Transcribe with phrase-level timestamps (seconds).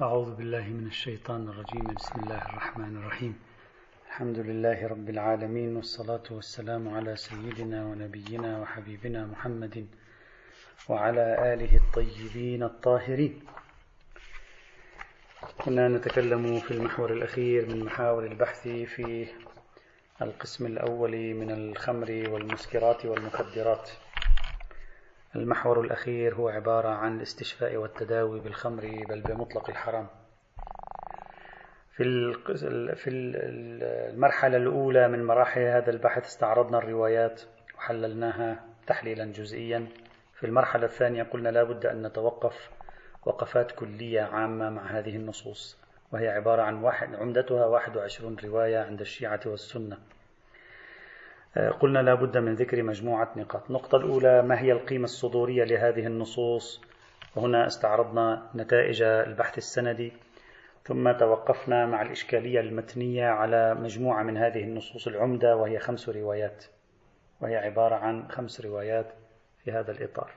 [0.00, 1.84] أعوذ بالله من الشيطان الرجيم.
[1.84, 3.34] بسم الله الرحمن الرحيم.
[4.08, 9.86] الحمد لله رب العالمين والصلاة والسلام على سيدنا ونبينا وحبيبنا محمد
[10.88, 13.44] وعلى آله الطيبين الطاهرين.
[15.64, 19.26] كنا نتكلم في المحور الأخير من محاور البحث في
[20.22, 23.90] القسم الأول من الخمر والمسكرات والمخدرات.
[25.36, 30.06] المحور الأخير هو عبارة عن الاستشفاء والتداوي بالخمر بل بمطلق الحرام.
[31.96, 32.32] في
[32.94, 37.42] في المرحلة الأولى من مراحل هذا البحث استعرضنا الروايات
[37.76, 39.86] وحللناها تحليلا جزئيا.
[40.34, 42.70] في المرحلة الثانية قلنا لا بد أن نتوقف
[43.26, 45.78] وقفات كلية عامة مع هذه النصوص
[46.12, 49.98] وهي عبارة عن واحد عمدتها 21 رواية عند الشيعة والسنة.
[51.56, 53.66] قلنا لا بد من ذكر مجموعة نقاط.
[53.66, 56.80] النقطة الأولى ما هي القيمة الصدورية لهذه النصوص؟
[57.36, 60.12] وهنا استعرضنا نتائج البحث السندي
[60.84, 66.64] ثم توقفنا مع الإشكالية المتنية على مجموعة من هذه النصوص العمدة وهي خمس روايات.
[67.40, 69.12] وهي عبارة عن خمس روايات
[69.64, 70.30] في هذا الإطار.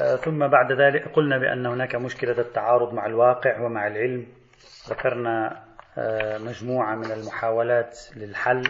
[0.00, 4.26] آه، ثم بعد ذلك قلنا بأن هناك مشكلة التعارض مع الواقع ومع العلم.
[4.88, 5.69] ذكرنا آه،
[6.38, 8.62] مجموعة من المحاولات للحل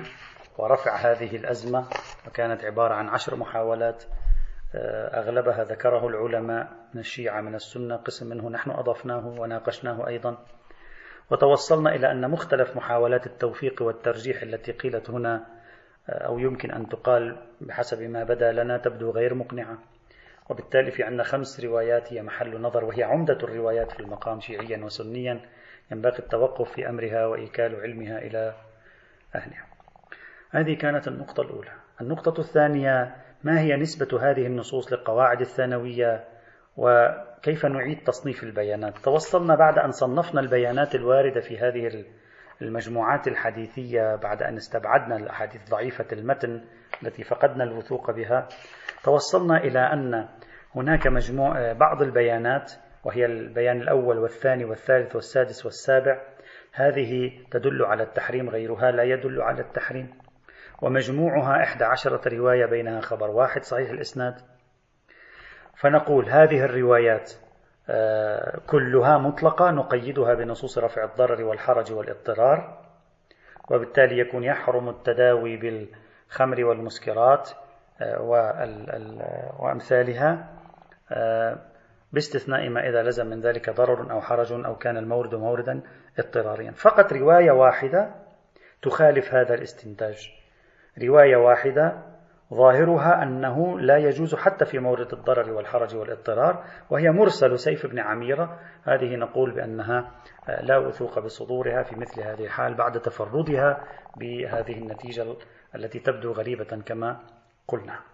[0.58, 1.86] ورفع هذه الأزمة
[2.27, 4.04] وكانت عبارة عن عشر محاولات
[4.74, 10.38] آه، أغلبها ذكره العلماء من الشيعة من السنة قسم منه نحن أضفناه وناقشناه أيضا.
[11.30, 15.46] وتوصلنا إلى أن مختلف محاولات التوفيق والترجيح التي قيلت هنا
[16.08, 19.78] آه، أو يمكن أن تقال بحسب ما بدا لنا تبدو غير مقنعة.
[20.50, 25.40] وبالتالي في عندنا خمس روايات هي محل نظر وهي عمدة الروايات في المقام شيعيا وسنيا.
[25.92, 28.55] ينبغي التوقف في أمرها وإيكال علمها إلى
[29.34, 29.66] أهلها.
[30.50, 31.70] هذه كانت النقطة الأولى.
[32.00, 36.24] النقطة الثانية ما هي نسبة هذه النصوص للقواعد الثانوية؟
[36.77, 42.05] وكيف نعيد تصنيف البيانات؟ توصلنا بعد أن صنفنا البيانات الواردة في هذه
[42.62, 46.64] المجموعات الحديثية بعد أن استبعدنا الأحاديث ضعيفة المتن
[47.02, 48.48] التي فقدنا الوثوق بها.
[49.05, 50.28] توصلنا إلى أن
[50.74, 52.72] هناك مجموع بعض البيانات
[53.05, 56.20] وهي البيان الأول والثاني والثالث والسادس والسابع
[56.72, 60.11] هذه تدل على التحريم غيرها لا يدل على التحريم.
[60.83, 64.34] ومجموعها إحدى عشرة رواية بينها خبر واحد صحيح الإسناد.
[65.77, 67.33] فنقول هذه الروايات
[67.89, 72.78] آه، كلها مطلقة نقيدها بنصوص رفع الضرر والحرج والاضطرار
[73.70, 77.50] وبالتالي يكون يحرم التداوي بالخمر والمسكرات
[78.00, 78.20] آه،
[79.58, 80.48] وأمثالها.
[81.12, 81.70] آه،
[82.12, 85.80] باستثناء ما إذا لزم من ذلك ضرر أو حرج أو كان المورد موردا
[86.18, 86.70] اضطراريا.
[86.70, 88.14] فقط رواية واحدة
[88.82, 90.30] تخالف هذا الاستنتاج.
[91.02, 92.02] رواية واحدة
[92.54, 98.58] ظاهرها أنه لا يجوز حتى في مورد الضرر والحرج والاضطرار وهي مرسل سيف بن عميرة.
[98.84, 100.10] هذه نقول بأنها
[100.60, 103.84] لا وثوق بصدورها في مثل هذه الحال بعد تفردها
[104.16, 105.36] بهذه النتيجة
[105.74, 107.20] التي تبدو غريبة كما
[107.68, 108.09] قلنا.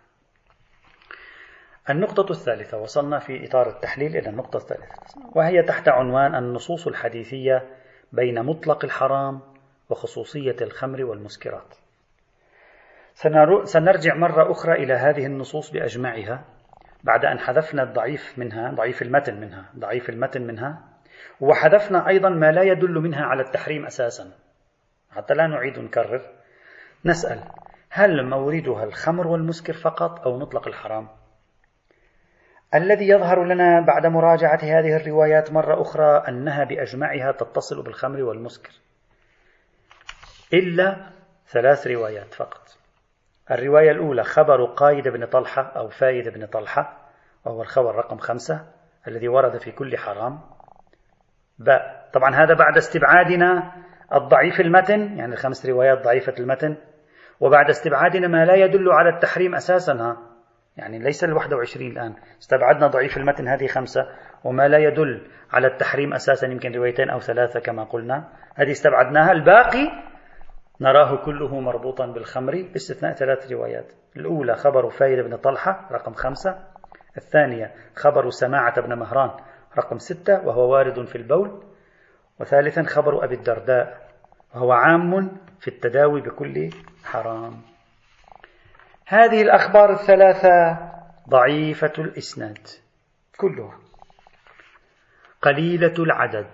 [1.90, 4.94] النقطة الثالثة وصلنا في إطار التحليل إلى النقطة الثالثة
[5.34, 7.68] وهي تحت عنوان النصوص الحديثية
[8.12, 9.40] بين مطلق الحرام
[9.90, 11.74] وخصوصية الخمر والمسكرات.
[13.64, 16.44] سنرجع مرة أخرى إلى هذه النصوص بأجمعها
[17.04, 20.82] بعد أن حذفنا الضعيف منها ضعيف المتن منها ضعيف المتن منها
[21.40, 24.32] وحذفنا أيضا ما لا يدل منها على التحريم أساسا
[25.10, 26.22] حتى لا نعيد نكرر
[27.04, 27.40] نسأل
[27.90, 31.08] هل موردها الخمر والمسكر فقط أو مطلق الحرام؟
[32.74, 38.72] الذي يظهر لنا بعد مراجعة هذه الروايات مرة أخرى أنها بأجمعها تتصل بالخمر والمسكر.
[40.54, 40.96] إلا
[41.46, 42.62] ثلاث روايات فقط.
[43.50, 46.98] الرواية الأولى خبر قايد بن طلحة أو فايد بن طلحة
[47.44, 48.66] وهو الخبر رقم خمسة
[49.08, 50.40] الذي ورد في كل حرام.
[51.58, 53.72] باء طبعا هذا بعد استبعادنا
[54.14, 56.76] الضعيف المتن يعني الخمس روايات ضعيفة المتن.
[57.40, 60.16] وبعد استبعادنا ما لا يدل على التحريم أساسا
[60.76, 62.14] يعني ليس ال 21 الآن.
[62.40, 64.08] استبعدنا ضعيف المتن هذه خمسة
[64.44, 68.28] وما لا يدل على التحريم أساسا يمكن روايتين أو ثلاثة كما قلنا.
[68.54, 69.32] هذه استبعدناها.
[69.32, 69.88] الباقي
[70.80, 73.92] نراه كله مربوطا بالخمر باستثناء ثلاث روايات.
[74.16, 76.58] الأولى خبر فايد بن طلحة رقم خمسة.
[77.16, 79.30] الثانية خبر سماعة بن مهران
[79.78, 81.62] رقم ستة وهو وارد في البول.
[82.40, 84.06] وثالثا خبر أبي الدرداء
[84.54, 85.30] وهو عام
[85.60, 86.70] في التداوي بكل
[87.04, 87.75] حرام.
[89.08, 90.78] هذه الأخبار الثلاثة
[91.28, 92.58] ضعيفة الإسناد.
[93.36, 93.78] كلها
[95.42, 96.50] قليلة العدد.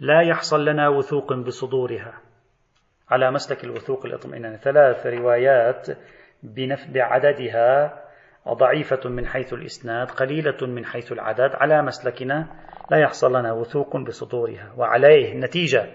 [0.00, 2.20] لا يحصل لنا وثوق بصدورها.
[3.10, 4.56] على مسلك الوثوق الاطمئنان.
[4.56, 5.86] ثلاث روايات
[6.94, 8.02] بعددها
[8.46, 11.50] وضعيفة من حيث الإسناد قليلة من حيث العدد.
[11.54, 12.46] على مسلكنا
[12.90, 14.72] لا يحصل لنا وثوق بصدورها.
[14.76, 15.86] وعليه النتيجة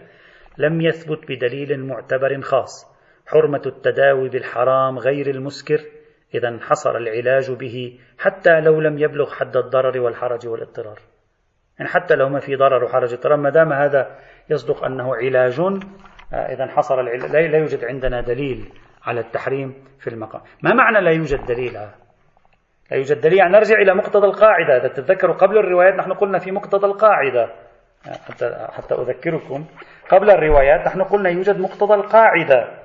[0.57, 2.99] لم يثبت بدليل معتبر خاص.
[3.27, 5.98] حرمة التداوي بالحرام غير المسكر.
[6.33, 10.99] إذا انحصر العلاج به حتى لو لم يبلغ حد الضرر والحرج والاضطرار.
[11.79, 14.15] يعني حتى لو ما في ضرر وحرج اضطرار ما دام هذا
[14.49, 15.59] يصدق أنه علاج
[16.33, 18.71] إذا انحصر العلاج لا يوجد عندنا دليل
[19.03, 20.41] على التحريم في المقام.
[20.63, 21.73] ما معنى لا يوجد دليل؟
[22.91, 23.37] لا يوجد دليل.
[23.37, 24.77] يعني نرجع إلى مقتضى القاعدة.
[24.77, 27.49] إذا تتذكروا قبل الروايات نحن قلنا في مقتضى القاعدة.
[28.27, 29.65] حتى, حتى أذكركم
[30.09, 32.78] قبل الروايات نحن قلنا يوجد مقتضى القاعدة.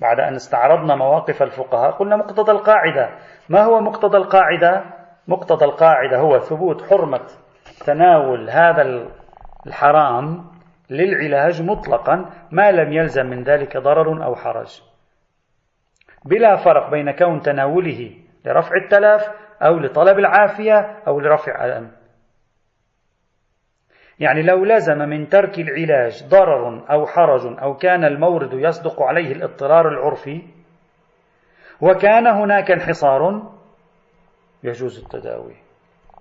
[0.00, 3.10] بعد أن استعرضنا مواقف الفقهاء قلنا مقتضى القاعدة
[3.48, 4.84] ما هو مقتضى القاعدة؟
[5.28, 7.26] مقتضى القاعدة هو ثبوت حرمة
[7.86, 9.06] تناول هذا
[9.66, 10.44] الحرام
[10.90, 14.82] للعلاج مطلقا ما لم يلزم من ذلك ضرر أو حرج
[16.24, 18.10] بلا فرق بين كون تناوله
[18.44, 19.30] لرفع التلف
[19.62, 21.90] أو لطلب العافية أو لرفع الأمن
[24.20, 29.88] يعني لو لزم من ترك العلاج ضرر أو حرج أو كان المورد يصدق عليه الاضطرار
[29.88, 30.42] العرفي
[31.80, 33.52] وكان هناك انحصار
[34.64, 35.56] يجوز التداوي.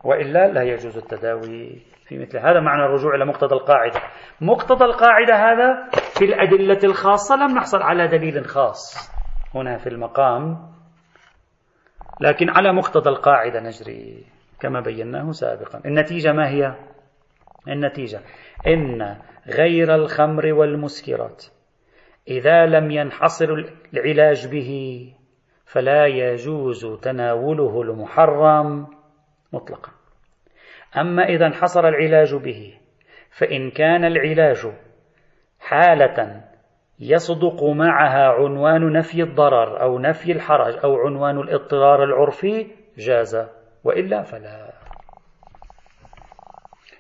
[0.04, 2.60] وإلا لا يجوز التداوي في مثل هذا.
[2.60, 4.02] معنى الرجوع إلى مقتضى القاعدة.
[4.42, 9.12] مقتضى القاعدة هذا في الأدلة الخاصة لم نحصل على دليل خاص
[9.56, 10.72] هنا في المقام.
[12.22, 14.26] لكن على مقتضى القاعدة نجري
[14.60, 15.82] كما بيناه سابقا.
[15.86, 16.76] النتيجة ما هي؟
[17.70, 18.20] النتيجة.
[18.68, 19.18] إن
[19.48, 21.46] غير الخمر والمسكرات
[22.28, 24.72] إذا لم ينحصر العلاج به
[25.66, 28.88] فلا يجوز تناوله المحرم
[29.54, 29.92] مطلقا.
[30.98, 32.74] أما إذا انحصر العلاج به
[33.30, 34.68] فإن كان العلاج
[35.60, 36.44] حالة
[37.00, 42.68] يصدق معها عنوان نفي الضرر أو نفي الحرج أو عنوان الاضطرار العرفي
[42.98, 43.48] جاز
[43.84, 44.69] وإلا فلا.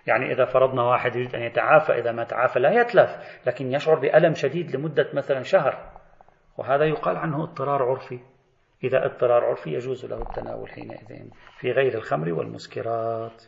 [0.09, 4.33] يعني إذا فرضنا واحد يريد أن يتعافى إذا ما تعافى لا يتلف لكن يشعر بألم
[4.33, 5.91] شديد لمدة مثلا شهر.
[6.57, 8.19] وهذا يقال عنه اضطرار عرفي.
[8.83, 11.29] إذا اضطرار عرفي يجوز له التناول حينئذ
[11.59, 13.43] في غير الخمر والمسكرات.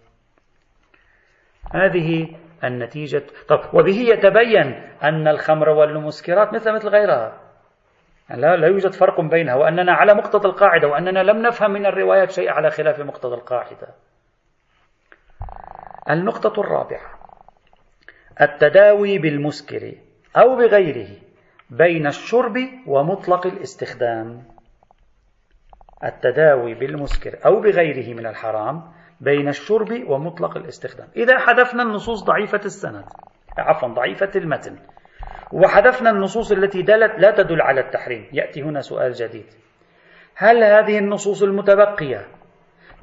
[1.73, 3.23] هذه النتيجة.
[3.47, 4.73] طب وبه يتبين
[5.03, 7.41] أن الخمر والمسكرات مثل مثل غيرها.
[8.29, 12.49] لا, لا يوجد فرق بينها وأننا على مقتضى القاعدة وأننا لم نفهم من الروايات شيء
[12.49, 13.87] على خلاف مقتضى القاعدة.
[16.09, 17.19] النقطة الرابعة.
[18.41, 19.93] التداوي بالمسكر
[20.37, 21.07] أو بغيره
[21.69, 22.57] بين الشرب
[22.87, 24.43] ومطلق الاستخدام.
[26.03, 31.07] التداوي بالمسكر أو بغيره من الحرام بين الشرب ومطلق الاستخدام.
[31.15, 33.05] إذا حذفنا النصوص ضعيفة السند
[33.57, 34.77] عفوا ضعيفة المتن.
[35.51, 38.27] وحذفنا النصوص التي دلت لا تدل على التحريم.
[38.33, 39.45] يأتي هنا سؤال جديد.
[40.35, 42.27] هل هذه النصوص المتبقية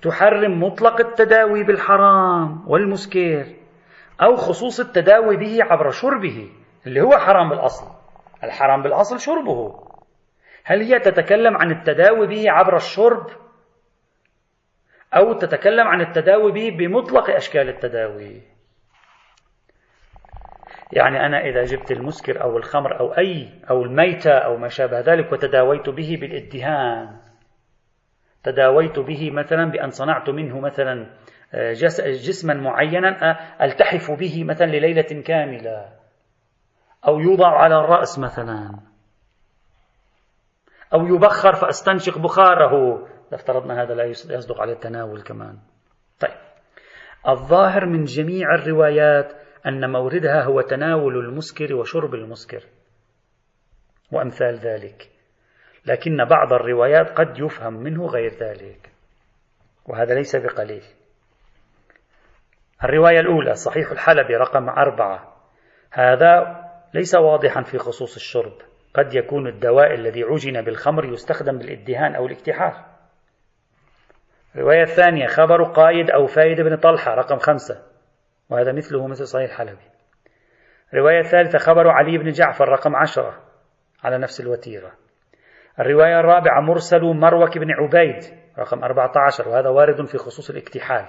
[0.03, 3.47] تحرم مطلق التداوي بالحرام والمسكر
[4.23, 6.51] أو خصوص التداوي به عبر شربه
[6.87, 7.87] اللي هو حرام بالأصل.
[8.45, 9.89] الحرام بالأصل شربه.
[10.65, 13.27] هل هي تتكلم عن التداوي به عبر الشرب؟
[15.15, 18.43] أو تتكلم عن التداوي به بمطلق أشكال التداوي؟
[20.93, 25.33] يعني أنا إذا جبت المسكر أو الخمر أو أي أو الميتة أو ما شابه ذلك
[25.33, 27.28] وتداويت به بالإدهان
[28.53, 31.07] تداويت به مثلا بأن صنعت منه مثلا
[31.55, 31.73] آه،
[32.07, 35.89] جسما معينا آه، ألتحف به مثلا لليلة كاملة.
[37.09, 38.81] أو يوضع على الرأس مثلا.
[40.95, 43.07] أو يبخر فأستنشق بخاره.
[43.33, 45.59] افترضنا هذا لا يصدق على التناول كمان.
[46.21, 46.39] طيب.
[47.29, 49.33] الظاهر من جميع الروايات
[49.67, 52.65] أن موردها هو تناول المسكر وشرب المسكر.
[54.13, 55.18] وأمثال ذلك.
[55.87, 58.91] لكن بعض الروايات قد يفهم منه غير ذلك.
[59.87, 60.83] وهذا ليس بقليل.
[62.85, 65.37] الرواية الأولى صحيح الحلبي رقم أربعة.
[65.91, 68.53] هذا ليس واضحا في خصوص الشرب.
[68.95, 72.73] قد يكون الدواء الذي عجن بالخمر يستخدم بالإدهان أو الاكتحال
[74.55, 77.83] الرواية الثانية خبر قايد أو فايد بن طلحة رقم خمسة.
[78.51, 79.91] وهذا مثله مثل صحيح الحلبي.
[80.93, 83.43] الرواية الثالثة خبر علي بن جعفر رقم عشرة
[84.05, 84.93] على نفس الوتيرة.
[85.81, 88.23] الرواية الرابعة مرسل مروك بن عبيد
[88.59, 91.07] رقم 14 وهذا وارد في خصوص الاكتحال.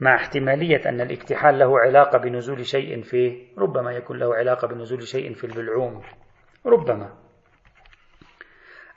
[0.00, 5.34] مع احتمالية أن الاكتحال له علاقة بنزول شيء في ربما يكون له علاقة بنزول شيء
[5.34, 6.02] في البلعوم.
[6.66, 7.10] ربما.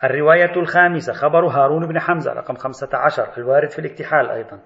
[0.04, 4.60] الرواية الخامسة خبر هارون بن حمزة رقم 15 الوارد في الاكتحال أيضا.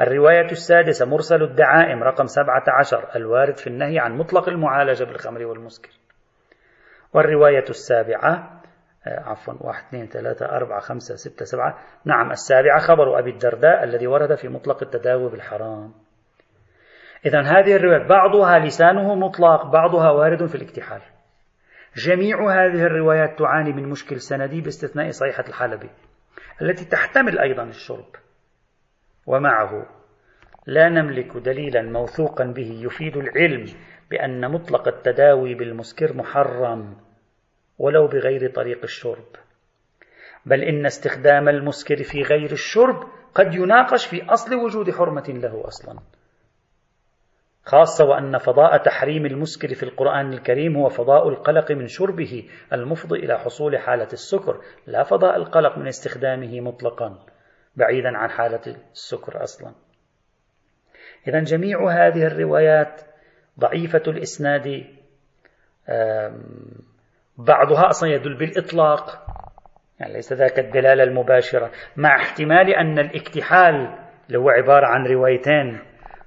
[0.00, 6.03] الرواية السادسة مرسل الدعائم رقم 17 الوارد في النهي عن مطلق المعالجة بالخمر والمسكر.
[7.14, 8.54] والرواية السابعة
[9.06, 11.78] آه، عفوا واحد اثنين ثلاثة أربعة خمسة ستة سبعة.
[12.04, 15.92] نعم السابعة خبر أبي الدرداء الذي ورد في مطلق التداوي بالحرام.
[17.26, 21.02] إذا هذه الروايات بعضها لسانه مطلق بعضها وارد في الاكتحال.
[21.96, 25.90] جميع هذه الروايات تعاني من مشكل سندي باستثناء صحيحة الحلبي
[26.62, 28.08] التي تحتمل أيضا الشرب.
[29.26, 29.86] ومعه
[30.66, 33.66] لا نملك دليلا موثوقا به يفيد العلم
[34.10, 37.03] بأن مطلق التداوي بالمسكر محرم.
[37.78, 39.24] ولو بغير طريق الشرب.
[40.46, 45.98] بل إن استخدام المسكر في غير الشرب قد يناقش في أصل وجود حرمة له أصلا.
[47.64, 53.38] خاصة وأن فضاء تحريم المسكر في القرآن الكريم هو فضاء القلق من شربه المفضي إلى
[53.38, 57.26] حصول حالة السكر لا فضاء القلق من استخدامه مطلقا
[57.76, 59.72] بعيدا عن حالة السكر أصلا.
[61.28, 63.00] إذا جميع هذه الروايات
[63.60, 64.84] ضعيفة الإسناد
[67.38, 69.26] بعضها أصلا يدل بالإطلاق.
[70.00, 71.70] يعني ليس ذاك الدلالة المباشرة.
[71.96, 75.78] مع احتمال أن الاكتحال اللي هو عبارة عن روايتين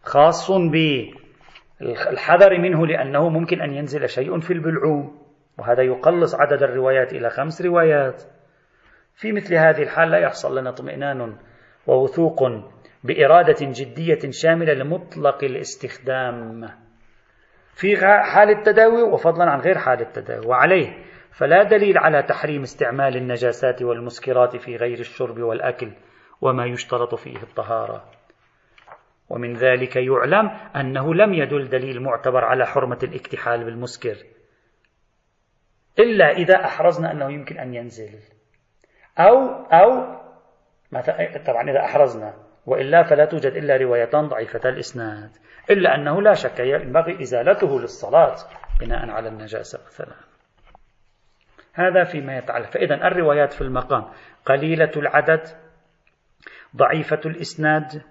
[0.03, 5.17] خاص بالحذر منه لأنه ممكن أن ينزل شيء في البلعوم
[5.57, 8.23] وهذا يقلص عدد الروايات إلى خمس روايات.
[9.15, 11.37] في مثل هذه الحال لا يحصل لنا اطمئنان
[11.87, 12.39] ووثوق
[13.03, 16.69] بإرادة جدية شاملة لمطلق الاستخدام.
[17.79, 21.05] في حال التداوي وفضلا عن غير حال التداوي وعليه.
[21.31, 25.91] فلا دليل على تحريم استعمال النجاسات والمسكرات في غير الشرب والأكل
[26.41, 28.12] وما يشترط فيه الطهارة.
[29.29, 34.17] ومن ذلك يعلم أنه لم يدل دليل معتبر على حرمة الاكتحال بالمسكر
[36.00, 38.19] إلا إذا أحرزنا أنه يمكن أن ينزل.
[39.19, 40.17] أو أو
[41.46, 42.46] طبعا إذا أحرزنا.
[42.67, 45.29] وإلا فلا توجد إلا روايتان ضعيفة الإسناد
[45.69, 48.36] إلا أنه لا شك ينبغي إزالته للصلاة
[48.79, 50.15] بناء على النجاسة مثلا.
[51.74, 54.05] هذا فيما يتعلق فإذا الروايات في المقام
[54.45, 55.47] قليلة العدد
[56.75, 58.01] ضعيفة الإسناد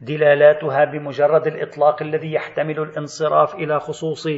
[0.00, 4.28] دلالاتها بمجرد الإطلاق الذي يحتمل الانصراف إلى خصوص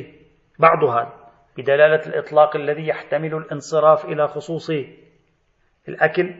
[0.59, 4.71] بعضها بدلالة الإطلاق الذي يحتمل الانصراف إلى خصوص
[5.88, 6.35] الأكل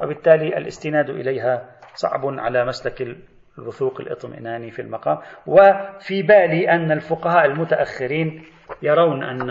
[0.00, 3.16] وبالتالي الاستناد إليها صعب على مسلك
[3.58, 5.18] الوثوق الاطمئناني في المقام.
[5.46, 8.44] وفي بالي أن الفقهاء المتأخرين
[8.82, 9.50] يرون أن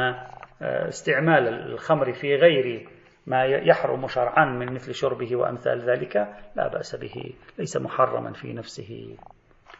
[0.62, 2.88] آه، استعمال الخمر في غير
[3.28, 6.16] ما يحرم شرعا من مثل شربه وأمثال ذلك
[6.56, 9.18] لا بأس به ليس محرما في نفسه.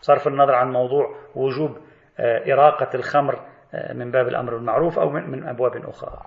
[0.02, 1.78] صرف النظر عن موضوع وجوب
[2.20, 3.40] آه، إراقة الخمر
[3.74, 6.20] آه، من باب الأمر المعروف أو من أبواب أخرى.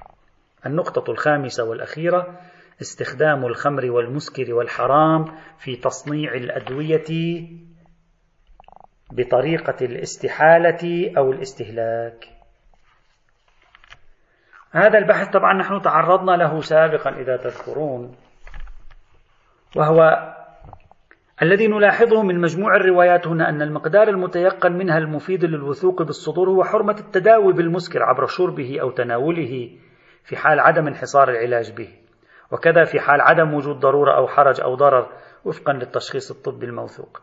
[0.66, 2.40] النقطة الخامسة والأخيرة
[2.80, 5.24] استخدام الخمر والمسكر والحرام
[5.58, 7.48] في تصنيع الأدوية
[9.12, 12.24] بطريقة الاستحالة أو الاستهلاك.
[14.72, 18.16] هذا البحث طبعا نحن تعرضنا له سابقا إذا تذكرون
[19.76, 20.30] وهو
[21.42, 26.96] الذي نلاحظه من مجموع الروايات هنا أن المقدار المتيقن منها المفيد للوثوق بالصدور هو حرمة
[26.98, 29.70] التداوي بالمسكر عبر شربه أو تناوله
[30.24, 31.99] في حال عدم انحصار العلاج به.
[32.52, 35.06] وكذا في حال عدم وجود ضرورة أو حرج أو ضرر
[35.44, 37.22] وفقا للتشخيص الطبي الموثوق.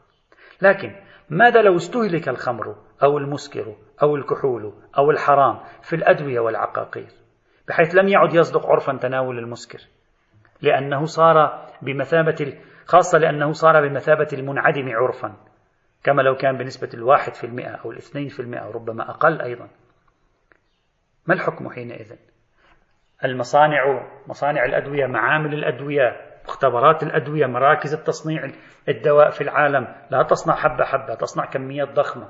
[0.61, 0.95] لكن
[1.29, 7.09] ماذا لو استهلك الخمر أو المسكر أو الكحول أو الحرام في الأدوية والعقاقير
[7.67, 9.79] بحيث لم يعد يصدق عرفا تناول المسكر
[10.61, 15.35] لأنه صار بمثابة خاصة لأنه صار بمثابة المنعدم عرفا
[16.03, 19.69] كما لو كان بنسبة الواحد في المئة أو الاثنين في المئة وربما أقل أيضا.
[21.27, 22.15] ما الحكم حينئذ؟
[23.25, 28.51] المصانع مصانع الأدوية معامل الأدوية مختبرات الأدوية مراكز التصنيع
[28.89, 29.95] الدواء في العالم.
[30.11, 32.29] لا تصنع حبة حبة تصنع كميات ضخمة.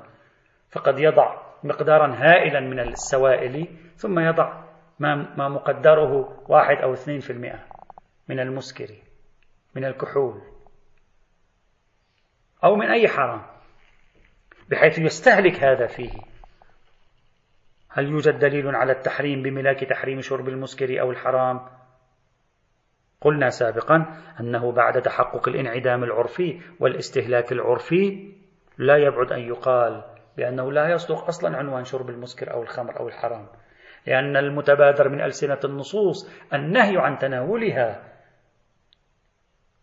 [0.70, 4.64] فقد يضع مقدارا هائلا من السوائل ثم يضع
[4.98, 7.64] ما مقدره واحد أو اثنين في المئة
[8.28, 8.88] من المسكر
[9.74, 10.42] من الكحول
[12.64, 13.42] أو من أي حرام
[14.70, 16.10] بحيث يستهلك هذا فيه.
[17.90, 21.60] هل يوجد دليل على التحريم بملاك تحريم شرب المسكر أو الحرام؟
[23.20, 24.06] قلنا سابقا
[24.40, 28.32] أنه بعد تحقق الانعدام العرفي والاستهلاك العرفي
[28.78, 30.04] لا يبعد أن يقال
[30.36, 33.46] بأنه لا يصدق أصلا عنوان شرب المسكر أو الخمر أو الحرام
[34.06, 38.08] لأن المتبادر من ألسنة النصوص النهي عن تناولها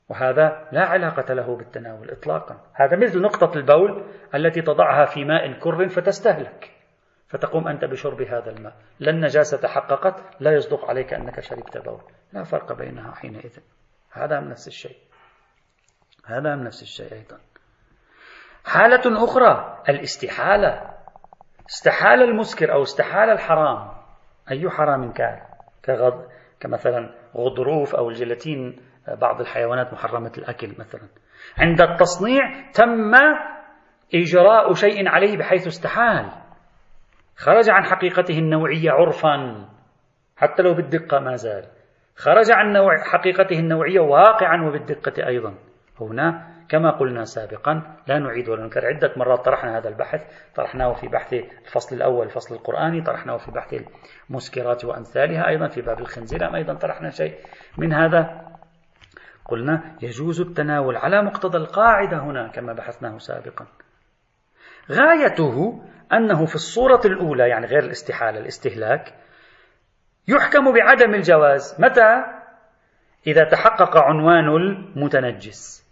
[0.10, 2.62] وهذا لا علاقة له بالتناول إطلاقا.
[2.74, 6.75] هذا مثل نقطة البول التي تضعها في ماء كر فتستهلك.
[7.36, 8.74] فتقوم أنت بشرب هذا الماء.
[9.00, 12.02] لا النجاسة تحققت لا يصدق عليك أنك شربت بول
[12.34, 13.58] لا فرق بينها حينئذ.
[14.12, 14.98] هذا من نفس الشيء.
[16.26, 17.38] هذا من نفس الشيء أيضا.
[18.66, 20.96] حالة أخرى الاستحالة.
[21.70, 23.92] استحال المسكر أو استحال الحرام.
[24.52, 25.42] أي حرام كان؟
[25.86, 26.28] كغض
[26.60, 31.10] كمثلا غضروف أو الجيلاتين بعض الحيوانات محرمة الأكل مثلا.
[31.58, 33.12] عند التصنيع تم
[34.14, 36.45] إجراء شيء عليه بحيث استحال.
[37.38, 39.66] خرج عن حقيقته النوعية عرفا
[40.38, 41.66] حتى لو بالدقة ما زال.
[42.16, 45.56] خرج عن نوع حقيقته النوعية واقعا وبالدقة أيضا.
[46.02, 50.22] هنا كما قلنا سابقا لا نعيد ولا ننكر عدة مرات طرحنا هذا البحث.
[50.56, 53.02] طرحناه في بحث الفصل الأول الفصل القرآني.
[53.02, 53.76] طرحناه في بحث
[54.30, 57.36] المسكرات وأمثالها أيضا في باب الخنزير أيضا طرحنا شيء
[57.78, 58.46] من هذا.
[59.46, 63.66] قلنا يجوز التناول على مقتضى القاعدة هنا كما بحثناه سابقا.
[64.92, 65.82] غايته
[66.14, 69.14] أنه في الصورة الأولى يعني غير الاستحالة الاستهلاك
[70.28, 71.82] يحكم بعدم الجواز.
[71.82, 72.24] متى؟
[73.28, 75.86] إذا تحقق عنوان المتنجس.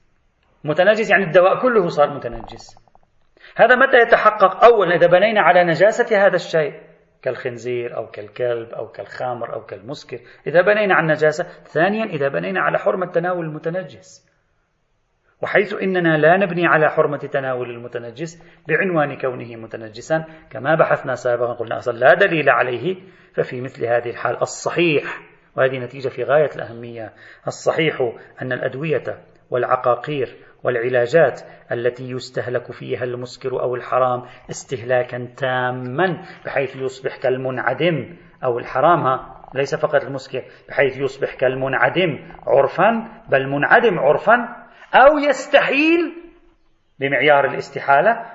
[0.64, 2.78] متنجس يعني الدواء كله صار متنجس.
[3.56, 6.82] هذا متى يتحقق؟ أولا إذا بنينا على نجاسة هذا الشيء
[7.22, 10.20] كالخنزير أو كالكلب أو كالخمر أو كالمسكر.
[10.48, 14.33] إذا بنينا على النجاسة ثانيا إذا بنينا على حرمة تناول المتنجس.
[15.44, 21.78] وحيث إننا لا نبني على حرمة تناول المتنجس بعنوان كونه متنجسا كما بحثنا سابقا قلنا
[21.78, 22.96] أصلا لا دليل عليه
[23.34, 25.22] ففي مثل هذه الحال الصحيح.
[25.56, 27.14] وهذه نتيجة في غاية الأهمية.
[27.48, 29.04] الصحيح أن الأدوية
[29.50, 39.20] والعقاقير والعلاجات التي يستهلك فيها المسكر أو الحرام استهلاكا تاما بحيث يصبح كالمنعدم أو الحرام
[39.56, 44.63] ليس فقط المسكر بحيث يصبح كالمنعدم عرفا بل منعدم عرفا
[44.94, 46.14] أو يستحيل
[47.00, 48.34] بمعيار الاستحالة.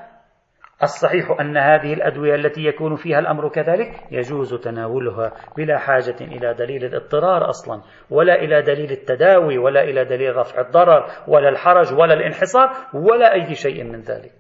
[0.83, 6.85] الصحيح أن هذه الأدوية التي يكون فيها الأمر كذلك يجوز تناولها بلا حاجة إلى دليل
[6.85, 12.71] الاضطرار أصلا ولا إلى دليل التداوي ولا إلى دليل رفع الضرر ولا الحرج ولا الانحصار
[12.95, 14.33] ولا أي شيء من ذلك.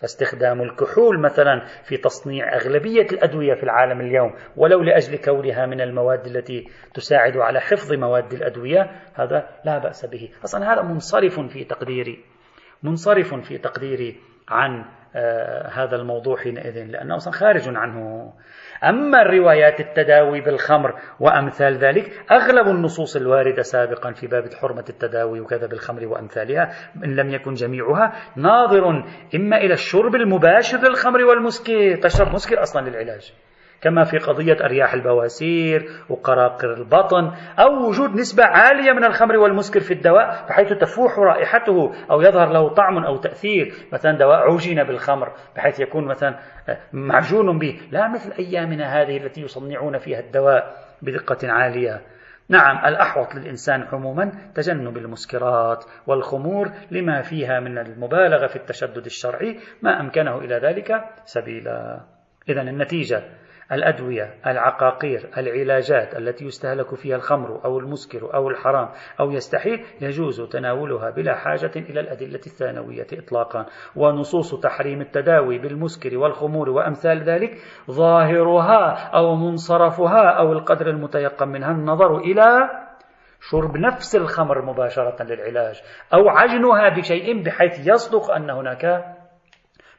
[0.00, 6.26] فاستخدام الكحول مثلا في تصنيع أغلبية الأدوية في العالم اليوم ولو لأجل كونها من المواد
[6.26, 10.30] التي تساعد على حفظ مواد الأدوية هذا لا بأس به.
[10.44, 12.24] أصلا هذا منصرف في تقديري
[12.82, 14.16] منصرف في تقديري
[14.48, 14.84] عن
[15.72, 18.32] هذا الموضوع حينئذ لأنه أصلا خارج عنه.
[18.84, 25.66] أما الروايات التداوي بالخمر وأمثال ذلك أغلب النصوص الواردة سابقا في باب حرمة التداوي وكذا
[25.66, 26.70] بالخمر وأمثالها
[27.04, 28.88] إن لم يكن جميعها ناظر
[29.34, 33.32] إما إلى الشرب المباشر للخمر والمسكر تشرب مسكر أصلا للعلاج.
[33.82, 39.94] كما في قضية أرياح البواسير وقراقر البطن أو وجود نسبة عالية من الخمر والمسكر في
[39.94, 43.72] الدواء بحيث تفوح رائحته أو يظهر له طعم أو تأثير.
[43.92, 46.38] مثلا دواء عجن بالخمر بحيث يكون مثلا
[46.92, 47.80] معجون به.
[47.90, 52.00] لا مثل أيامنا هذه التي يصنعون فيها الدواء بدقة عالية.
[52.48, 59.56] نعم الأحوط للإنسان عموما تجنب المسكرات والخمور لما فيها من المبالغة في التشدد الشرعي.
[59.82, 62.00] ما أمكنه إلى ذلك سبيلا.
[62.48, 63.22] إذا النتيجة
[63.72, 68.88] الأدوية العقاقير العلاجات التي يستهلك فيها الخمر أو المسكر أو الحرام
[69.20, 73.66] أو يستحيل يجوز تناولها بلا حاجة إلى الأدلة الثانوية إطلاقا.
[73.96, 77.58] ونصوص تحريم التداوي بالمسكر والخمور وأمثال ذلك
[77.90, 82.68] ظاهرها أو منصرفها أو القدر المتيقن منها النظر إلى
[83.50, 85.82] شرب نفس الخمر مباشرة للعلاج
[86.14, 89.04] أو عجنها بشيء بحيث يصدق أن هناك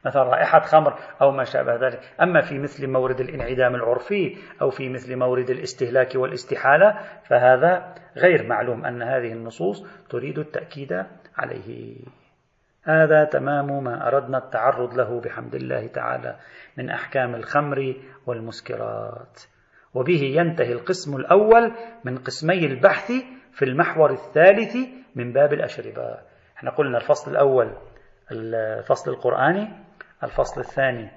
[0.06, 2.00] مثلا رائحة خمر أو ما شابه ذلك.
[2.22, 8.84] أما في مثل مورد الانعدام العرفي أو في مثل مورد الاستهلاك والاستحالة فهذا غير معلوم
[8.84, 11.96] أن هذه النصوص تريد التأكيد عليه.
[12.84, 16.36] هذا تمام ما أردنا التعرض له بحمد الله تعالى
[16.78, 17.94] من أحكام الخمر
[18.26, 19.42] والمسكرات.
[19.94, 21.72] وبه ينتهي القسم الأول
[22.04, 23.12] من قسمي البحث
[23.52, 24.76] في المحور الثالث
[25.14, 26.18] من باب الأشربة.
[26.56, 27.72] إحنا قلنا الفصل الأول
[28.32, 29.68] الفصل القرآني
[30.22, 31.10] الفصل الثاني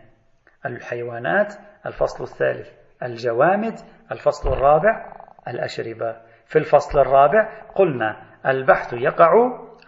[0.66, 1.54] الحيوانات
[1.86, 2.70] الفصل الثالث
[3.04, 3.80] الجوامد
[4.12, 5.14] الفصل الرابع
[5.48, 6.16] الأشربة.
[6.46, 9.32] في الفصل الرابع قلنا البحث يقع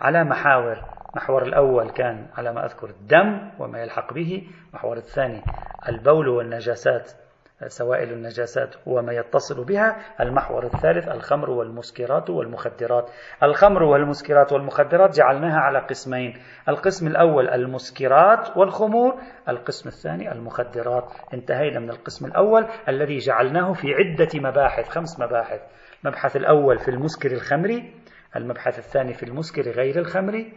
[0.01, 0.83] على محاور.
[1.09, 4.47] المحور الأول كان على ما أذكر الدم وما يلحق به.
[4.69, 5.43] المحور الثاني
[5.89, 7.11] البول والنجاسات.
[7.67, 13.09] سوائل النجاسات وما يتصل بها المحور الثالث الخمر والمسكرات والمخدرات.
[13.43, 16.37] الخمر والمسكرات والمخدرات جعلناها على قسمين.
[16.69, 19.15] القسم الأول المسكرات والخمور
[19.49, 21.11] القسم الثاني المخدرات.
[21.33, 25.61] انتهينا من القسم الأول الذي جعلناه في عدة مباحث خمس مباحث.
[26.03, 27.93] المبحث الأول في المسكر الخمري
[28.35, 30.53] المبحث الثاني في المسكر غير الخمري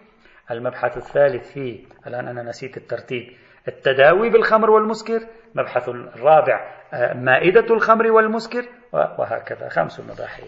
[0.50, 3.32] المبحث الثالث في الآن أنا نسيت الترتيب
[3.68, 9.68] التداوي بالخمر والمسكر مبحث الرابع آه، مائدة الخمر والمسكر وهكذا.
[9.68, 10.44] خمس مباحث.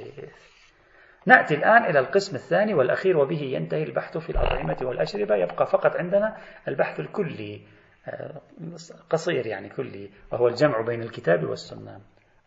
[1.27, 5.35] نأتي الآن إلى القسم الثاني والأخير وبه ينتهي البحث في الأطعمة والأشربة.
[5.35, 6.37] يبقى فقط عندنا
[6.69, 7.61] البحث الكلي
[8.09, 8.41] آه،
[9.11, 12.01] قصير يعني كلي وهو الجمع بين الكتاب والسنة.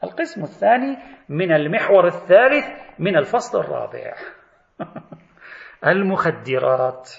[0.03, 0.97] القسم الثاني
[1.29, 2.65] من المحور الثالث
[2.99, 4.13] من الفصل الرابع.
[5.87, 7.11] المخدرات.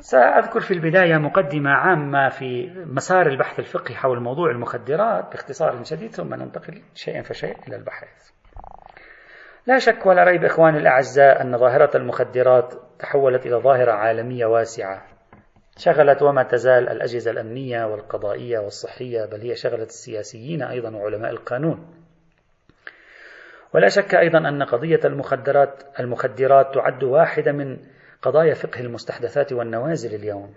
[0.00, 6.34] سأذكر في البداية مقدمة عامة في مسار البحث الفقهي حول موضوع المخدرات باختصار شديد ثم
[6.34, 8.30] ننتقل شيئا فشيئا إلى البحث.
[9.66, 15.02] لا شك ولا ريب إخواني الأعزاء أن ظاهرة المخدرات تحولت إلى ظاهرة عالمية واسعة
[15.76, 21.94] شغلت وما تزال الأجهزة الأمنية والقضائية والصحية بل هي شغلت السياسيين أيضا وعلماء القانون
[23.74, 27.78] ولا شك أيضا أن قضية المخدرات المخدرات تعد واحدة من
[28.22, 30.54] قضايا فقه المستحدثات والنوازل اليوم.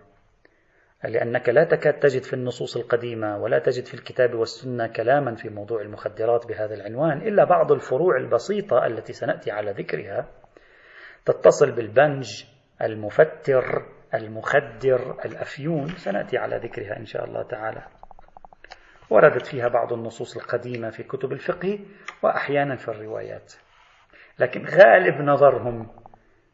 [1.04, 5.82] لأنك لا تكاد تجد في النصوص القديمة ولا تجد في الكتاب والسنة كلاما في موضوع
[5.82, 10.28] المخدرات بهذا العنوان إلا بعض الفروع البسيطة التي سنأتي على ذكرها.
[11.26, 12.26] تتصل بالبنج
[12.82, 17.84] المفتر المخدر الأفيون سنأتي على ذكرها إن شاء الله تعالى.
[19.10, 21.80] وردت فيها بعض النصوص القديمة في كتب الفقه
[22.24, 23.54] وأحيانا في الروايات.
[24.40, 26.03] لكن غالب نظرهم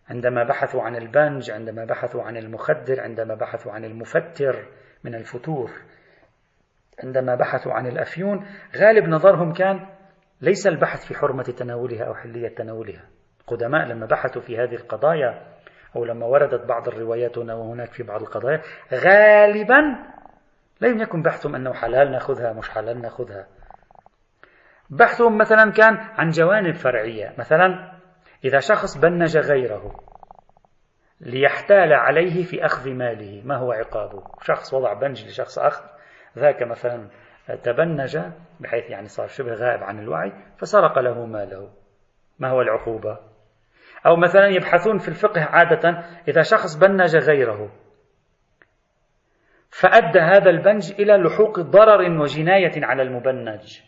[0.09, 4.65] عندما بحثوا عن البنج عندما بحثوا عن المخدر عندما بحثوا عن المفتر
[5.03, 5.71] من الفتور
[7.03, 8.45] عندما بحثوا عن الأفيون
[8.77, 9.87] غالب نظرهم كان
[10.41, 13.03] ليس البحث في حرمة تناولها أو حلية تناولها.
[13.47, 15.45] قدماء لما بحثوا في هذه القضايا
[15.95, 18.61] أو لما وردت بعض الروايات هنا وهناك في بعض القضايا
[18.93, 19.79] غالبا
[20.81, 23.47] لم يكن بحثهم أنه حلال نأخذها مش حلال نأخذها.
[24.89, 27.98] بحثهم مثلا كان عن جوانب فرعية مثلا
[28.43, 29.95] إذا شخص بنج غيره
[31.21, 35.83] ليحتال عليه في أخذ ماله ما هو عقابه؟ شخص وضع بنج لشخص آخر
[36.37, 37.09] ذاك مثلا
[37.63, 38.19] تبنج
[38.59, 41.69] بحيث يعني صار شبه غائب عن الوعي فسرق له ماله.
[42.39, 43.19] ما هو العقوبة؟
[44.05, 45.89] أو مثلا يبحثون في الفقه عادة
[46.27, 47.71] إذا شخص بنج غيره
[49.69, 53.79] فأدى هذا البنج إلى لحوق ضرر وجناية على المبنج.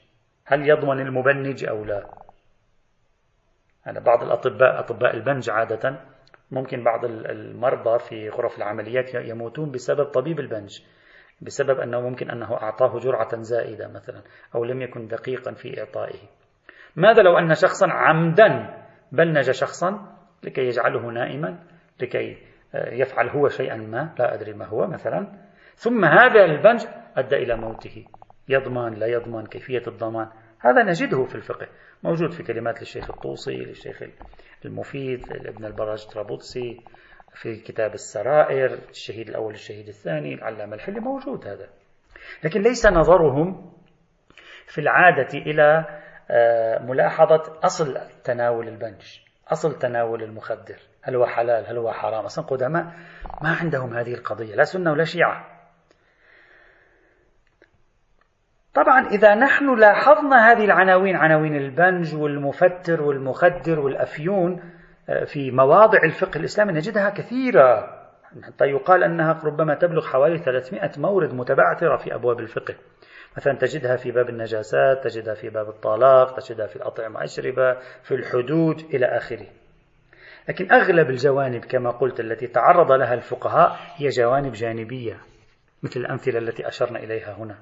[0.45, 2.03] هل يضمن المبنج أو لا؟
[3.87, 5.99] أنا بعض الأطباء أطباء البنج عادة
[6.51, 10.79] ممكن بعض المرضى في غرف العمليات يموتون بسبب طبيب البنج
[11.41, 14.21] بسبب أنه ممكن أنه أعطاه جرعة زائدة مثلا
[14.55, 16.19] أو لم يكن دقيقا في إعطائه.
[16.95, 18.77] ماذا لو أن شخصا عمدا
[19.11, 21.59] بنج شخصا لكي يجعله نائما
[22.01, 22.37] لكي
[22.73, 25.27] يفعل هو شيئا ما لا أدري ما هو مثلا
[25.75, 26.85] ثم هذا البنج
[27.17, 28.05] أدى إلى موته.
[28.49, 30.27] يضمن لا يضمن كيفية الضمان.
[30.59, 31.67] هذا نجده في الفقه.
[32.03, 34.03] موجود في كلمات للشيخ الطوسي للشيخ
[34.65, 36.81] المفيد ابن البراج طرابلسي
[37.33, 41.69] في كتاب السرائر الشهيد الأول الشهيد الثاني العلامة الحلي موجود هذا.
[42.43, 43.71] لكن ليس نظرهم
[44.67, 45.85] في العادة إلى
[46.31, 52.25] آه، ملاحظة أصل تناول البنج أصل تناول المخدر هل هو حلال هل هو حرام.
[52.25, 52.83] أصلا قدماء
[53.41, 55.50] ما عندهم هذه القضية لا سنة ولا شيعة.
[58.73, 64.62] طبعا إذا نحن لاحظنا هذه العناوين عناوين البنج والمفتر والمخدر والأفيون
[65.10, 67.97] آه، في مواضع الفقه الإسلامي نجدها كثيرة.
[68.43, 72.75] حتى يقال أنها ربما تبلغ حوالي 300 مورد متبعثرة في أبواب الفقه.
[73.38, 78.79] مثلا تجدها في باب النجاسات تجدها في باب الطلاق تجدها في الأطعمة والأشربة في الحدود
[78.93, 79.45] إلى آخره.
[80.49, 85.17] لكن أغلب الجوانب كما قلت التي تعرض لها الفقهاء هي جوانب جانبية
[85.84, 87.55] مثل الأمثلة التي أشرنا إليها هنا.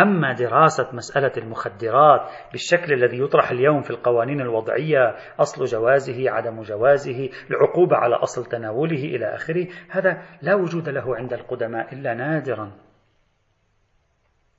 [0.00, 2.20] أما دراسة مسألة المخدرات
[2.52, 9.04] بالشكل الذي يطرح اليوم في القوانين الوضعية أصل جوازه عدم جوازه العقوبة على أصل تناوله
[9.04, 12.72] إلى آخره هذا لا وجود له عند القدماء إلا نادرا.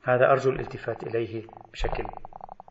[0.03, 2.03] هذا أرجو الالتفات إليه بشكل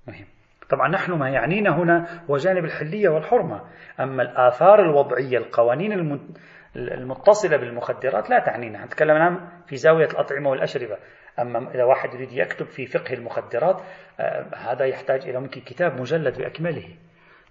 [0.08, 0.26] مهم.
[0.70, 3.60] طبعا نحن ما يعنينا هنا هو جانب الحلية والحرمة
[4.00, 6.20] أما الآثار الوضعية القوانين
[6.76, 8.84] المتصلة بالمخدرات لا تعنينا.
[8.84, 10.96] نتكلم عنها في زاوية الأطعمة والأشربة.
[11.38, 13.80] أما إذا واحد يريد يكتب في فقه المخدرات
[14.20, 16.88] آه، هذا يحتاج إلى ممكن كتاب مجلد بأكمله.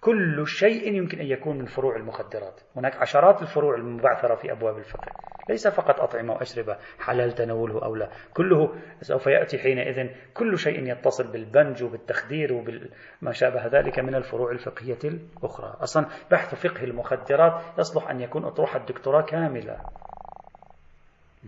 [0.02, 2.62] كل شيء يمكن أن يكون من فروع المخدرات.
[2.76, 5.12] هناك عشرات الفروع المبعثرة في أبواب الفقه.
[5.50, 8.10] ليس فقط أطعمة وأشربة حلال تناوله أو لا.
[8.34, 15.00] كله سوف يأتي حينئذ كل شيء يتصل بالبنج وبالتخدير وما شابه ذلك من الفروع الفقهية
[15.04, 15.78] الأخرى.
[15.80, 19.78] أصلا بحث فقه المخدرات يصلح أن يكون أطروحة الدكتوراه كاملة.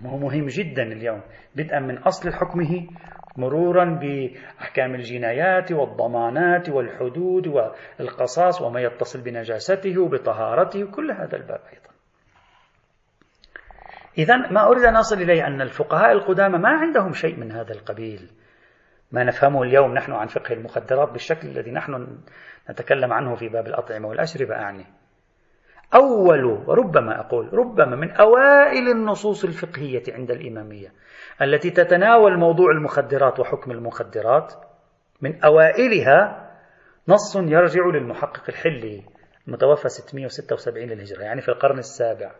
[0.05, 1.21] هو مهم جدا اليوم.
[1.55, 2.87] بدءا من أصل حكمه
[3.37, 11.89] مرورا بأحكام الجنايات والضمانات والحدود والقصاص وما يتصل بنجاسته وبطهارته وكل هذا الباب أيضا.
[14.17, 18.29] إذا ما أريد أن أصل إليه أن الفقهاء القدامى ما عندهم شيء من هذا القبيل.
[19.11, 22.17] ما نفهمه اليوم نحن عن فقه المخدرات بالشكل الذي نحن
[22.69, 24.85] نتكلم عنه في باب الأطعمة والأشربة أعني.
[25.95, 30.93] أول وربما أقول ربما من أوائل النصوص الفقهية عند الإمامية
[31.41, 34.53] التي تتناول موضوع المخدرات وحكم المخدرات
[35.21, 36.47] من أوائلها
[37.07, 39.03] نص يرجع للمحقق الحلي
[39.47, 42.31] المتوفى 676 للهجرة يعني في القرن السابع.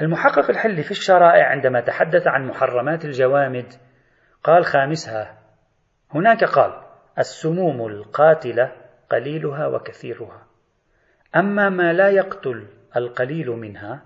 [0.00, 3.72] المحقق الحلي في الشرائع عندما تحدث عن محرمات الجوامد
[4.44, 5.38] قال خامسها
[6.14, 6.82] هناك قال
[7.18, 8.72] السموم القاتلة
[9.10, 10.46] قليلها وكثيرها.
[11.36, 12.66] أما ما لا يقتل
[12.96, 14.02] القليل منها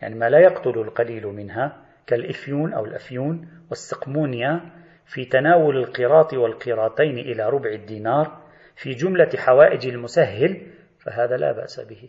[0.00, 4.60] يعني ما لا يقتل القليل منها كالإفيون أو الأفيون والسقمونيا
[5.06, 8.42] في تناول القراط والقيراطين إلى ربع الدينار
[8.76, 10.66] في جملة حوائج المسهل
[10.98, 12.08] فهذا لا بأس به.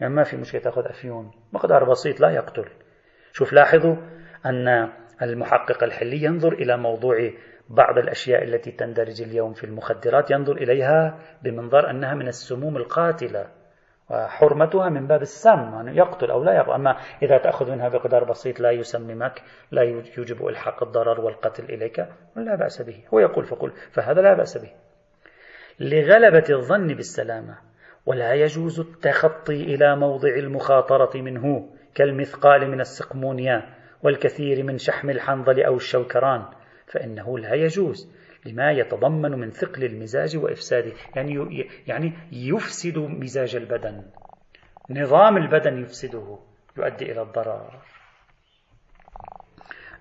[0.00, 2.68] يعني ما في مشكلة تأخذ أفيون مقدار بسيط لا يقتل.
[3.32, 3.96] شوف لاحظوا
[4.46, 7.30] أن المحقق الحلي ينظر إلى موضوع
[7.70, 13.46] بعض الأشياء التي تندرج اليوم في المخدرات ينظر إليها بمنظر أنها من السموم القاتلة
[14.10, 16.72] وحرمتها من باب السم يعني يقتل أو لا يقتل.
[16.72, 21.98] أما إذا تأخذ منها بقدر بسيط لا يسممك لا يوجب إلحاق الضرر والقتل إليك
[22.36, 23.04] لا بأس به.
[23.14, 24.70] هو يقول فقل فهذا لا بأس به.
[25.80, 27.58] لغلبة الظن بالسلامة
[28.06, 35.76] ولا يجوز التخطي إلى موضع المخاطرة منه كالمثقال من السقمونيا والكثير من شحم الحنظل أو
[35.76, 36.44] الشوكران.
[36.92, 38.10] فإنه لا يجوز
[38.46, 44.02] لما يتضمن من ثقل المزاج وإفساده يعني يعني يفسد مزاج البدن
[44.90, 46.38] نظام البدن يفسده
[46.76, 47.78] يؤدي إلى الضرر.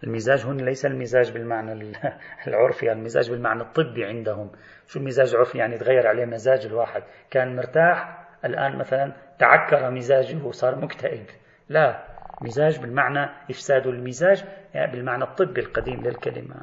[0.03, 1.71] المزاج هنا ليس المزاج بالمعنى
[2.47, 4.51] العرفي المزاج بالمعنى الطبي عندهم.
[4.87, 7.03] شو المزاج العرفي يعني تغير عليه مزاج الواحد.
[7.31, 11.25] كان مرتاح الآن مثلا تعكر مزاجه وصار مكتئب.
[11.69, 12.05] لا
[12.41, 16.55] مزاج بالمعنى إفساد المزاج يعني بالمعنى الطبي القديم للكلمة.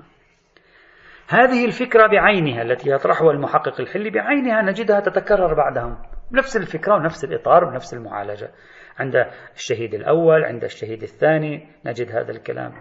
[1.29, 5.99] هذه الفكرة بعينها التي يطرحها المحقق الحلي بعينها نجدها تتكرر بعدهم.
[6.33, 8.51] نفس الفكرة ونفس الإطار بنفس المعالجة.
[8.99, 12.73] عند الشهيد الأول عند الشهيد الثاني نجد هذا الكلام.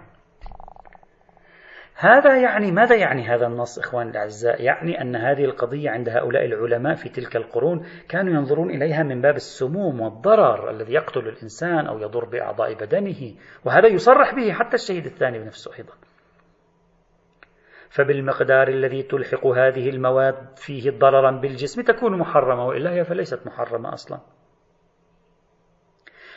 [1.97, 6.95] هذا يعني ماذا يعني هذا النص إخواني الأعزاء؟ يعني أن هذه القضية عند هؤلاء العلماء
[6.95, 12.25] في تلك القرون كانوا ينظرون إليها من باب السموم والضرر الذي يقتل الإنسان أو يضر
[12.25, 13.33] بأعضاء بدنه
[13.65, 15.93] وهذا يصرح به حتى الشهيد الثاني بنفسه أيضا.
[17.89, 24.19] فبالمقدار الذي تلحق هذه المواد فيه ضررا بالجسم تكون محرمة وإلا هي فليست محرمة أصلا.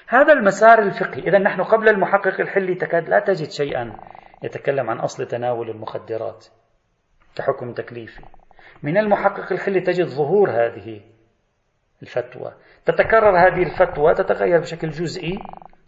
[0.08, 1.22] هذا المسار الفقهي.
[1.22, 3.96] إذا نحن قبل المحقق الحلي تكاد لا تجد شيئا
[4.42, 6.46] يتكلم عن أصل تناول المخدرات
[7.36, 8.22] كحكم تكليفي.
[8.82, 11.00] من المحقق الحلي تجد ظهور هذه
[12.02, 12.52] الفتوى.
[12.86, 15.38] تتكرر هذه الفتوى تتغير بشكل جزئي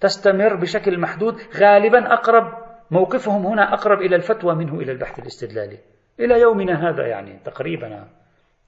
[0.00, 5.78] تستمر بشكل محدود غالبا أقرب موقفهم هنا أقرب إلى الفتوى منه إلى البحث الاستدلالي.
[6.20, 8.08] إلى يومنا هذا يعني تقريبا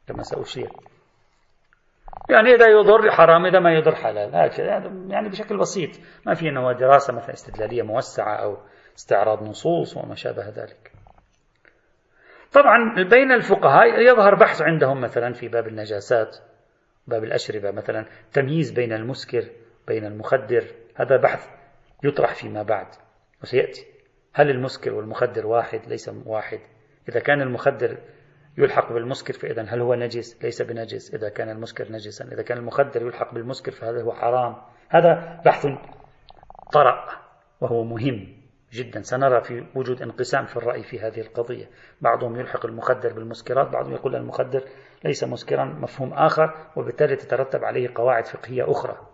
[0.06, 0.70] كما سأشير.
[2.30, 4.34] يعني إذا يضر حرام إذا ما يضر حلال.
[5.10, 5.90] يعني بشكل بسيط.
[6.26, 8.56] ما في أنه دراسة مثلا استدلالية موسعة أو
[8.96, 10.92] استعراض نصوص وما شابه ذلك.
[12.52, 16.36] طبعا بين الفقهاء يظهر بحث عندهم مثلا في باب النجاسات
[17.06, 19.44] باب الأشربة مثلا تمييز بين المسكر
[19.86, 20.64] بين المخدر.
[20.94, 21.48] هذا بحث
[22.04, 22.86] يطرح فيما بعد
[23.42, 23.91] وسيأتي.
[24.34, 26.60] هل المسكر والمخدر واحد؟ ليس واحد.
[27.08, 27.98] إذا كان المخدر
[28.58, 31.14] يلحق بالمسكر فإذا هل هو نجس؟ ليس بنجس.
[31.14, 32.24] إذا كان المسكر نجسا.
[32.24, 34.56] إذا كان المخدر يلحق بالمسكر فهذا هو حرام.
[34.88, 35.66] هذا بحث
[36.72, 37.08] طرأ
[37.60, 38.42] وهو مهم
[38.72, 39.02] جدا.
[39.02, 41.70] سنرى في وجود انقسام في الرأي في هذه القضية.
[42.00, 44.62] بعضهم يلحق المخدر بالمسكرات بعضهم يقول المخدر
[45.04, 49.11] ليس مسكرا مفهوم آخر وبالتالي تترتب عليه قواعد فقهية أخرى.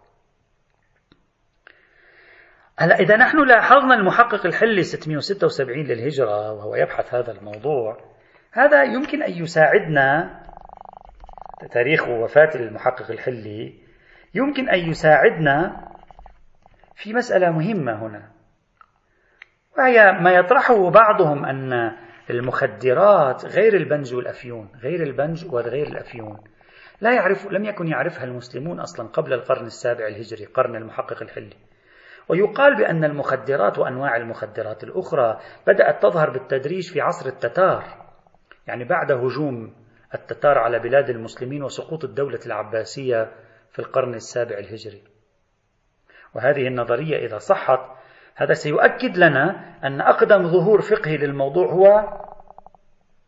[2.81, 7.97] هلا إذا نحن لاحظنا المحقق الحلي 676 للهجرة وهو يبحث هذا الموضوع
[8.53, 10.41] هذا يمكن أن يساعدنا
[11.71, 13.75] تاريخ وفاة المحقق الحلي
[14.35, 15.89] يمكن أن يساعدنا
[16.95, 18.31] في مسألة مهمة هنا
[19.79, 21.93] وهي ما يطرحه بعضهم أن
[22.31, 26.41] المخدرات غير البنج والأفيون غير البنج وغير الأفيون
[27.01, 31.57] لا يعرف لم يكن يعرفها المسلمون أصلا قبل القرن السابع الهجري قرن المحقق الحلي.
[32.29, 37.85] ويقال بأن المخدرات وأنواع المخدرات الأخرى بدأت تظهر بالتدريج في عصر التتار
[38.67, 39.75] يعني بعد هجوم
[40.15, 43.33] التتار على بلاد المسلمين وسقوط الدولة العباسية
[43.71, 45.03] في القرن السابع الهجري.
[46.35, 47.81] وهذه النظرية إذا صحت
[48.37, 52.19] هذا سيؤكد لنا أن أقدم ظهور فقهي للموضوع هو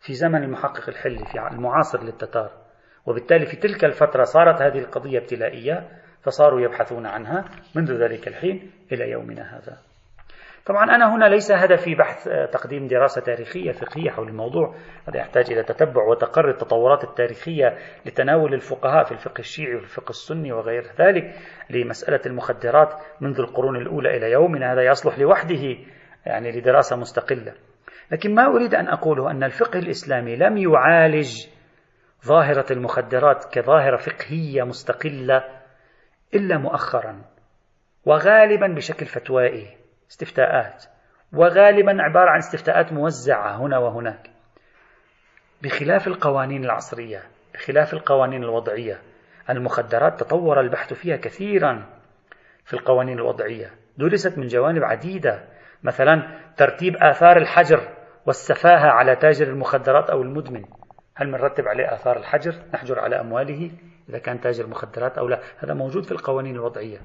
[0.01, 2.51] في زمن المحقق الحلي في المعاصر للتتار.
[3.07, 5.89] وبالتالي في تلك الفترة صارت هذه القضية ابتلائية
[6.23, 9.79] فصاروا يبحثون عنها منذ ذلك الحين إلى يومنا هذا.
[10.67, 14.75] طبعا أنا هنا ليس هدفي بحث آه، تقديم دراسة تاريخية فقهية حول الموضوع.
[15.09, 20.83] هذا يحتاج إلى تتبع وتقرر التطورات التاريخية لتناول الفقهاء في الفقه الشيعي والفقه السني وغير
[20.99, 21.35] ذلك
[21.71, 24.73] لمسألة المخدرات منذ القرون الأولى إلى يومنا.
[24.73, 25.77] هذا يصلح لوحده
[26.27, 27.55] يعني لدراسة مستقلة.
[28.13, 31.47] لكن ما أريد أن أقوله أن الفقه الإسلامي لم يعالج
[32.27, 35.60] ظاهرة المخدرات كظاهرة فقهية مستقلة
[36.35, 37.23] إلا مؤخرا
[38.05, 39.77] وغالبا بشكل فتوائي
[40.11, 40.85] استفتاءات
[41.33, 44.31] وغالبا عبارة عن استفتاءات موزعة هنا وهناك.
[45.62, 47.23] بخلاف القوانين العصرية
[47.55, 48.99] بخلاف القوانين الوضعية
[49.51, 51.87] المخدرات تطور البحث فيها كثيرا
[52.64, 53.71] في القوانين الوضعية.
[53.99, 55.45] درست من جوانب عديدة
[55.83, 57.88] مثلا ترتيب آثار الحجر
[58.27, 60.64] والسفاهة على تاجر المخدرات أو المدمن.
[61.14, 63.71] هل بنرتب عليه آثار الحجر؟ نحجر على أمواله؟
[64.11, 65.40] إذا كان تاجر مخدرات أو لا.
[65.59, 66.99] هذا موجود في القوانين الوضعية.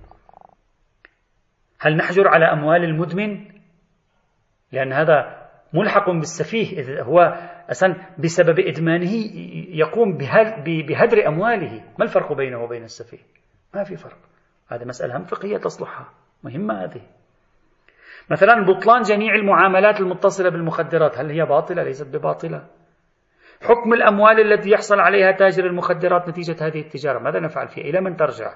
[1.80, 3.46] هل نحجر على أموال المدمن؟
[4.72, 7.20] لأن هذا ملحق بالسفيه إذ هو
[7.70, 9.12] أسن بسبب إدمانه
[9.70, 10.18] يقوم
[10.66, 11.84] بهدر أمواله.
[12.00, 13.20] ما الفرق بينه وبين السفيه؟
[13.74, 14.18] ما في فرق.
[14.68, 16.10] هذه مسألة هم فقهية تصلحها.
[16.44, 17.02] مهمة هذه.
[18.32, 22.68] مثلا بطلان جميع المعاملات المتصلة بالمخدرات هل هي باطلة؟ ليست بباطلة.
[23.62, 28.16] حكم الأموال التي يحصل عليها تاجر المخدرات نتيجة هذه التجارة؟ ماذا نفعل فيها؟ إلى من
[28.16, 28.54] ترجع؟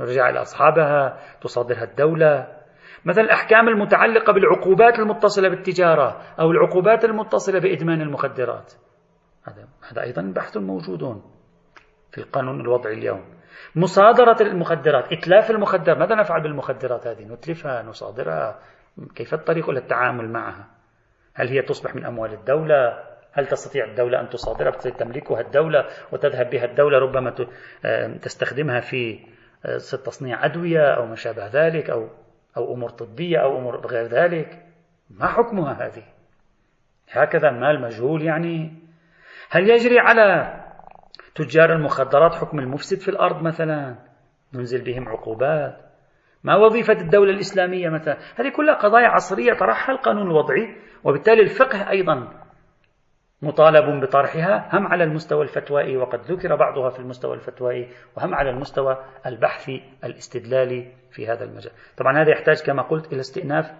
[0.00, 2.58] نرجع إلى أصحابها تصادرها الدولة.
[3.04, 8.72] مثلا الأحكام المتعلقة بالعقوبات المتصلة بالتجارة أو العقوبات المتصلة بإدمان المخدرات.
[9.44, 11.22] هذا هذا أيضا بحث موجود
[12.10, 13.24] في القانون الوضعي اليوم.
[13.76, 18.58] مصادرة المخدرات إتلاف المخدرات ماذا نفعل بالمخدرات هذه؟ نتلفها نصادرها.
[19.14, 20.66] كيف الطريق إلى التعامل معها؟
[21.34, 23.07] هل هي تصبح من أموال الدولة؟
[23.38, 27.34] هل تستطيع الدولة أن تصادرها تملكها الدولة وتذهب بها الدولة ربما
[28.22, 29.20] تستخدمها في
[30.04, 32.08] تصنيع أدوية أو ما شابه ذلك أو
[32.56, 34.62] أو أمور طبية أو أمور غير ذلك؟
[35.10, 36.02] ما حكمها هذه؟
[37.10, 38.72] هكذا المال مجهول يعني؟
[39.50, 40.54] هل يجري على
[41.34, 43.96] تجار المخدرات حكم المفسد في الأرض مثلا؟
[44.54, 45.76] ننزل بهم عقوبات؟
[46.44, 52.37] ما وظيفة الدولة الإسلامية مثلا؟ هذه كلها قضايا عصرية طرحها القانون الوضعي وبالتالي الفقه أيضا
[53.42, 59.04] مطالب بطرحها هم على المستوى الفتوائي وقد ذكر بعضها في المستوى الفتوائي وهم على المستوى
[59.26, 61.72] البحثي الاستدلالي في هذا المجال.
[61.96, 63.72] طبعا هذا يحتاج كما قلت إلى استئناف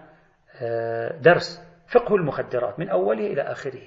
[0.61, 3.81] آه، درس فقه المخدرات من أوله إلى آخره.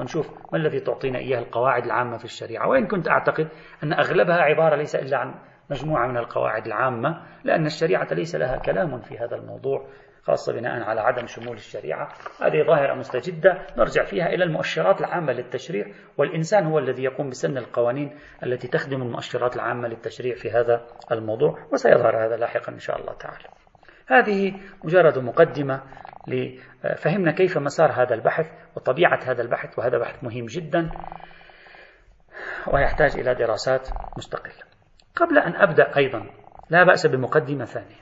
[0.00, 2.68] ونشوف ما الذي تعطينا إياه القواعد العامة في الشريعة.
[2.68, 3.48] وإن كنت أعتقد
[3.82, 5.34] أن أغلبها عبارة ليس إلا عن
[5.70, 9.86] مجموعة من القواعد العامة لأن الشريعة ليس لها كلام في هذا الموضوع.
[10.22, 12.08] خاصة بناء على عدم شمول الشريعة.
[12.42, 15.86] هذه ظاهرة مستجدة نرجع فيها إلى المؤشرات العامة للتشريع
[16.18, 22.26] والإنسان هو الذي يقوم بسن القوانين التي تخدم المؤشرات العامة للتشريع في هذا الموضوع وسيظهر
[22.26, 23.44] هذا لاحقا إن شاء الله تعالى.
[24.06, 25.82] هذه مجرد مقدمة
[26.28, 30.90] لفهمنا كيف مسار هذا البحث وطبيعة هذا البحث وهذا بحث مهم جدا
[32.72, 34.62] ويحتاج إلى دراسات مستقلة.
[35.16, 36.26] قبل أن أبدأ أيضا
[36.70, 38.01] لا بأس بمقدمة ثانية.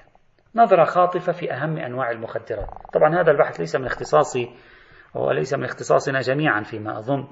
[0.54, 2.68] نظرة خاطفة في أهم أنواع المخدرات.
[2.94, 4.50] طبعا هذا البحث ليس من اختصاصي
[5.14, 7.28] وليس من اختصاصنا جميعا فيما أظن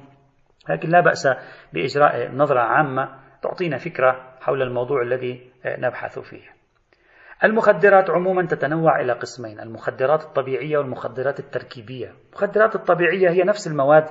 [0.68, 1.28] لكن لا بأس
[1.72, 3.09] بإجراء نظرة عامة
[3.42, 6.59] تعطينا فكرة حول الموضوع الذي نبحث فيه.
[7.44, 12.14] المخدرات عموما تتنوع إلى قسمين المخدرات الطبيعية والمخدرات التركيبية.
[12.28, 14.04] المخدرات الطبيعية هي نفس المواد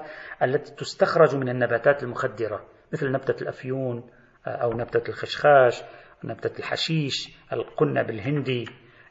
[0.43, 4.09] التي تستخرج من النباتات المخدرة مثل نبتة الأفيون
[4.47, 5.83] أو نبتة الخشخاش
[6.23, 8.65] نبتة الحشيش القنب الهندي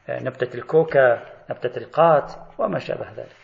[0.09, 3.35] نبتة الكوكا نبتة القات وما شابه ذلك.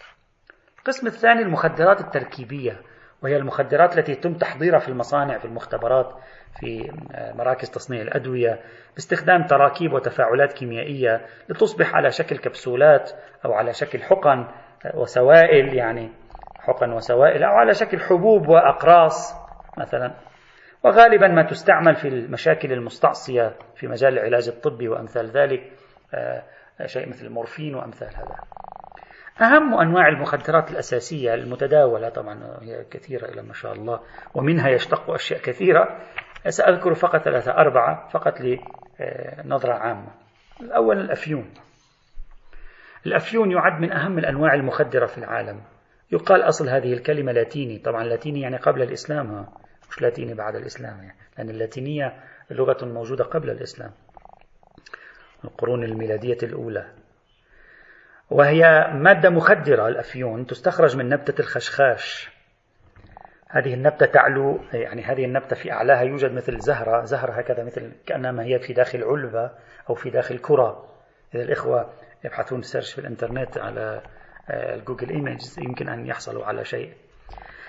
[0.79, 2.81] القسم الثاني المخدرات التركيبية
[3.23, 6.13] وهي المخدرات التي يتم تحضيرها في المصانع في المختبرات
[6.59, 6.91] في
[7.35, 8.59] مراكز تصنيع الأدوية
[8.93, 13.11] باستخدام تراكيب وتفاعلات كيميائية لتصبح على شكل كبسولات
[13.45, 14.47] أو على شكل حقن
[14.93, 16.09] وسوائل يعني
[16.59, 19.33] حقن وسوائل أو على شكل حبوب وأقراص
[19.77, 20.13] مثلا.
[20.83, 25.59] وغالبا ما تستعمل في المشاكل المستعصية في مجال العلاج الطبي وأمثال ذلك.
[25.59, 25.82] آه،
[26.85, 28.35] شيء مثل المورفين وأمثال هذا.
[29.41, 33.99] أهم أنواع المخدرات الأساسية المتداولة طبعا هي كثيرة إلى ما شاء الله
[34.35, 35.99] ومنها يشتق أشياء كثيرة.
[36.49, 40.11] سأذكر فقط ثلاثة أربعة فقط لنظرة عامة.
[40.61, 41.53] الأول الأفيون.
[43.05, 45.61] الأفيون يعد من أهم الأنواع المخدرة في العالم.
[46.11, 47.79] يقال أصل هذه الكلمة لاتيني.
[47.79, 49.47] طبعا لاتيني يعني قبل الإسلام
[49.89, 52.13] مش لاتيني بعد الإسلام يعني لأن اللاتينية
[52.51, 53.91] لغة موجودة قبل الإسلام.
[55.43, 56.85] القرون الميلادية الأولى.
[58.29, 62.29] وهي مادة مخدرة الأفيون تستخرج من نبتة الخشخاش.
[63.49, 68.43] هذه النبتة تعلو يعني هذه النبتة في أعلاها يوجد مثل زهرة زهرة هكذا مثل كأنما
[68.43, 69.51] هي في داخل علبة
[69.89, 70.85] أو في داخل كرة.
[71.35, 71.93] إذا الإخوة
[72.25, 74.01] يبحثون search في الإنترنت على
[74.49, 76.93] ال Google Images يمكن أن يحصلوا على شيء.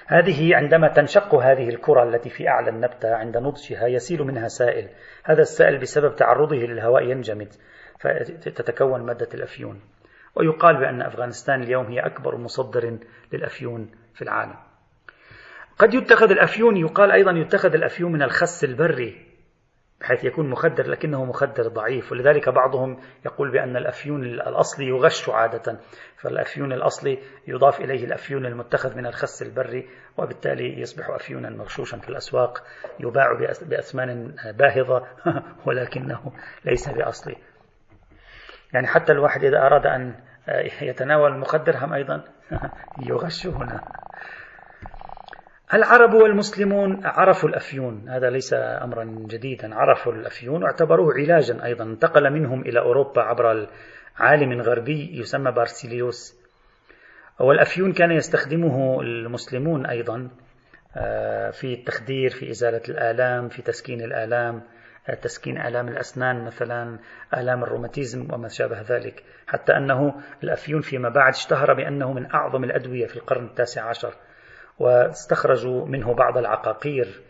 [0.07, 4.88] هذه عندما تنشق هذه الكرة التي في أعلى النبتة عند نضجها يسيل منها سائل.
[5.24, 7.48] هذا السائل بسبب تعرضه للهواء ينجمد
[8.00, 9.80] فتتكون مادة الأفيون.
[10.34, 12.98] ويقال بأن أفغانستان اليوم هي أكبر مصدر
[13.32, 14.57] للأفيون في العالم.
[15.78, 19.24] قد يتخذ الأفيون يقال أيضا يتخذ الأفيون من الخس البري.
[20.05, 22.12] بحيث يكون مخدر لكنه مخدر ضعيف.
[22.12, 25.80] ولذلك بعضهم يقول بأن الأفيون الأصلي يغش عادة
[26.16, 29.88] فالأفيون الأصلي يضاف إليه الأفيون المتخذ من الخس البري
[30.18, 32.62] وبالتالي يصبح أفيونا مغشوشا في الأسواق
[33.00, 35.07] يباع بأثمان باهظة
[35.66, 36.32] ولكنه
[36.64, 37.36] ليس بأصلي.
[38.72, 40.14] يعني حتى الواحد إذا أراد أن
[40.82, 42.24] يتناول المخدر هم أيضا
[43.11, 43.80] يغش هنا.
[45.75, 48.09] العرب والمسلمون عرفوا الأفيون.
[48.09, 49.75] هذا ليس أمرا جديدا.
[49.75, 51.85] عرفوا الأفيون واعتبروه علاجا أيضا.
[51.85, 53.68] انتقل منهم إلى أوروبا عبر
[54.16, 56.45] عالم غربي يسمى بارسيليوس.
[57.41, 60.31] والأفيون كان يستخدمه المسلمون أيضا
[60.97, 64.62] آه، في التخدير في إزالة الآلام في تسكين الآلام
[65.09, 66.99] آه، تسكين آلام الأسنان مثلا
[67.35, 69.22] آلام الروماتيزم وما شابه ذلك.
[69.47, 70.14] حتى أنه
[70.45, 74.14] الأفيون فيما بعد اشتهر بأنه من أعظم الأدوية في القرن التاسع عشر.
[74.79, 77.20] واستخرجوا منه بعض العقاقير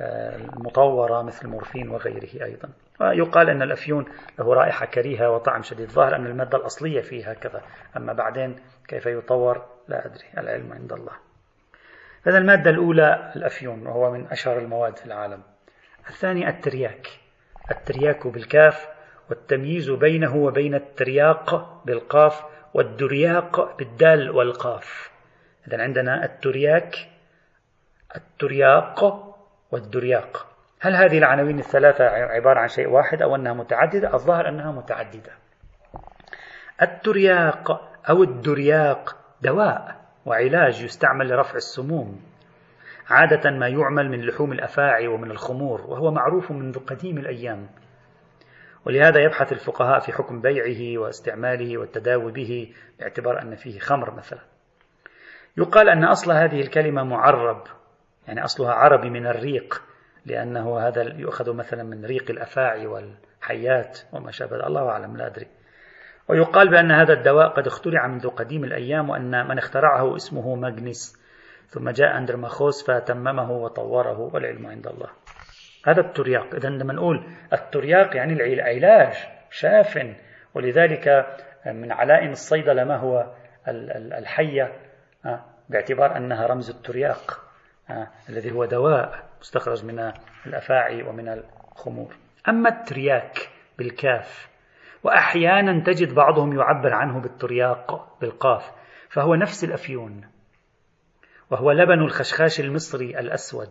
[0.00, 2.68] آه، المطورة مثل المورفين وغيره أيضا.
[3.00, 4.04] ويقال أن الأفيون
[4.38, 5.90] له رائحة كريهة وطعم شديد.
[5.90, 7.62] ظاهر أن المادة الأصلية فيه هكذا.
[7.96, 8.56] أما بعدين
[8.88, 10.24] كيف يطور؟ لا أدري.
[10.38, 11.12] العلم عند الله.
[12.26, 15.42] هذا المادة الأولى الأفيون وهو من أشهر المواد في العالم.
[16.08, 17.06] الثاني الترياك.
[17.70, 18.88] الترياك بالكاف
[19.30, 22.42] والتمييز بينه وبين الترياق بالقاف
[22.74, 25.17] والدرياق بالدال والقاف.
[25.68, 26.96] إذا عندنا الترياك
[28.16, 29.04] الترياق
[29.70, 30.46] والدرياق.
[30.80, 35.32] هل هذه العناوين الثلاثة عبارة عن شيء واحد أو أنها متعددة؟ الظاهر أنها متعددة.
[36.82, 39.96] الترياق أو الدرياق دواء
[40.26, 42.20] وعلاج يستعمل لرفع السموم
[43.08, 47.68] عادة ما يعمل من لحوم الأفاعي ومن الخمور وهو معروف منذ قديم الأيام.
[48.86, 54.40] ولهذا يبحث الفقهاء في حكم بيعه واستعماله والتداوي به باعتبار أن فيه خمر مثلا.
[55.58, 57.62] يقال أن أصل هذه الكلمة معرب
[58.28, 59.82] يعني أصلها عربي من الريق
[60.26, 65.46] لأنه هذا يؤخذ مثلا من ريق الأفاعي والحيات وما شابه الله أعلم لا أدري.
[66.28, 71.18] ويقال بأن هذا الدواء قد اخترع منذ قديم الأيام وأن من اخترعه اسمه ماغنيس
[71.68, 75.08] ثم جاء أندرماخوس فتممه وطوره والعلم عند الله.
[75.86, 76.54] هذا الترياق.
[76.54, 79.14] إذا لما نقول الترياق يعني العلاج
[79.50, 79.98] شاف
[80.54, 81.26] ولذلك
[81.66, 83.34] من علائم الصيدلة ما هو
[84.18, 84.72] الحية
[85.26, 87.48] آه، باعتبار أنها رمز الترياق
[87.90, 90.12] آه، الذي هو دواء مستخرج من
[90.46, 92.16] الأفاعي ومن الخمور.
[92.48, 94.48] أما الترياك بالكاف
[95.02, 98.72] وأحيانا تجد بعضهم يعبر عنه بالترياق بالقاف
[99.08, 100.24] فهو نفس الأفيون
[101.50, 103.70] وهو لبن الخشخاش المصري الأسود.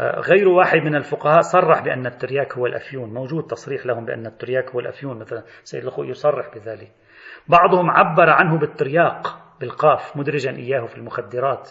[0.00, 3.14] آه، غير واحد من الفقهاء صرح بأن الترياك هو الأفيون.
[3.14, 6.92] موجود تصريح لهم بأن الترياك هو الأفيون مثلا سيد الخوئي يصرح بذلك.
[7.48, 11.70] بعضهم عبر عنه بالترياق بالقاف مدرجا إياه في المخدرات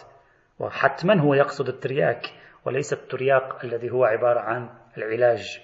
[0.58, 2.26] وحتما هو يقصد الترياك
[2.64, 5.60] وليس الترياق الذي هو عبارة عن العلاج.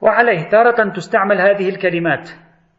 [0.00, 2.30] وعليه تارة تستعمل هذه الكلمات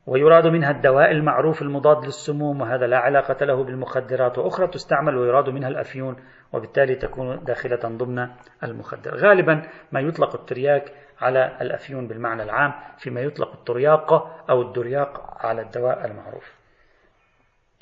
[0.08, 5.70] ويراد منها الدواء المعروف المضاد للسموم وهذا لا علاقة له بالمخدرات وأخرى تستعمل ويراد منها
[5.70, 6.16] الأفيون
[6.54, 8.28] وبالتالي تكون داخلة ضمن
[8.64, 9.16] المخدر.
[9.16, 14.14] غالبا ما يطلق الترياك على الأفيون بالمعنى العام فيما يطلق الترياق
[14.50, 16.60] أو الدرياق على الدواء المعروف.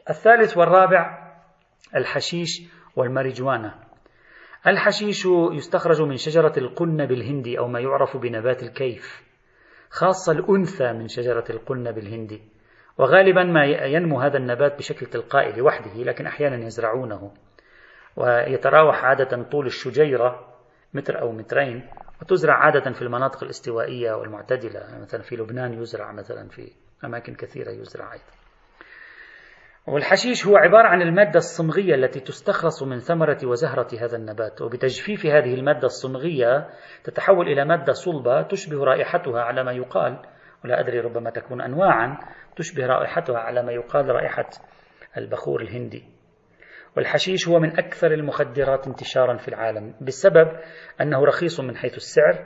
[0.09, 1.33] الثالث والرابع
[1.95, 2.61] الحشيش
[2.95, 3.75] والماريجوانا.
[4.67, 9.23] الحشيش يستخرج من شجرة القنب الهندي أو ما يعرف بنبات الكيف
[9.89, 12.41] خاصة الأنثى من شجرة القنب الهندي
[12.97, 17.31] وغالبا ما ينمو هذا النبات بشكل تلقائي لوحده لكن أحيانا يزرعونه.
[18.15, 20.53] ويتراوح عادة طول الشجيرة
[20.93, 21.89] متر أو مترين
[22.21, 24.99] وتزرع عادة في المناطق الاستوائية والمعتدلة.
[25.01, 26.71] مثلا في لبنان يزرع مثلا في
[27.03, 28.46] أماكن كثيرة يزرع أيضا.
[29.87, 35.53] والحشيش هو عبارة عن المادة الصمغية التي تستخلص من ثمرة وزهرة هذا النبات وبتجفيف هذه
[35.53, 36.67] المادة الصمغية
[37.03, 40.19] تتحول إلى مادة صلبة تشبه رائحتها على ما يقال
[40.65, 42.17] ولا أدري ربما تكون أنواعا
[42.55, 44.49] تشبه رائحتها على ما يقال رائحة
[45.17, 46.03] البخور الهندي.
[46.97, 50.47] والحشيش هو من أكثر المخدرات انتشارا في العالم بسبب
[51.01, 52.45] أنه رخيص من حيث السعر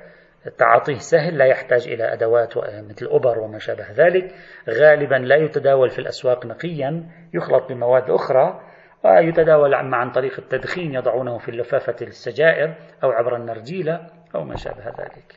[0.57, 4.35] تعاطيه سهل لا يحتاج إلى أدوات مثل أبر وما شابه ذلك.
[4.69, 8.61] غالبا لا يتداول في الأسواق نقيا يخلط بمواد أخرى
[9.03, 14.85] ويتداول عما عن طريق التدخين يضعونه في لفافة السجائر أو عبر النرجيلة أو ما شابه
[14.85, 15.35] ذلك.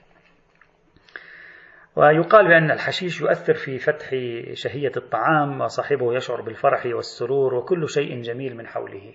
[1.96, 4.10] ويقال بأن الحشيش يؤثر في فتح
[4.52, 9.14] شهية الطعام وصاحبه يشعر بالفرح والسرور وكل شيء جميل من حوله.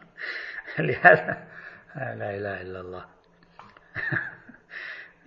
[0.78, 1.48] لهذا
[1.96, 3.04] لا إله إلا الله.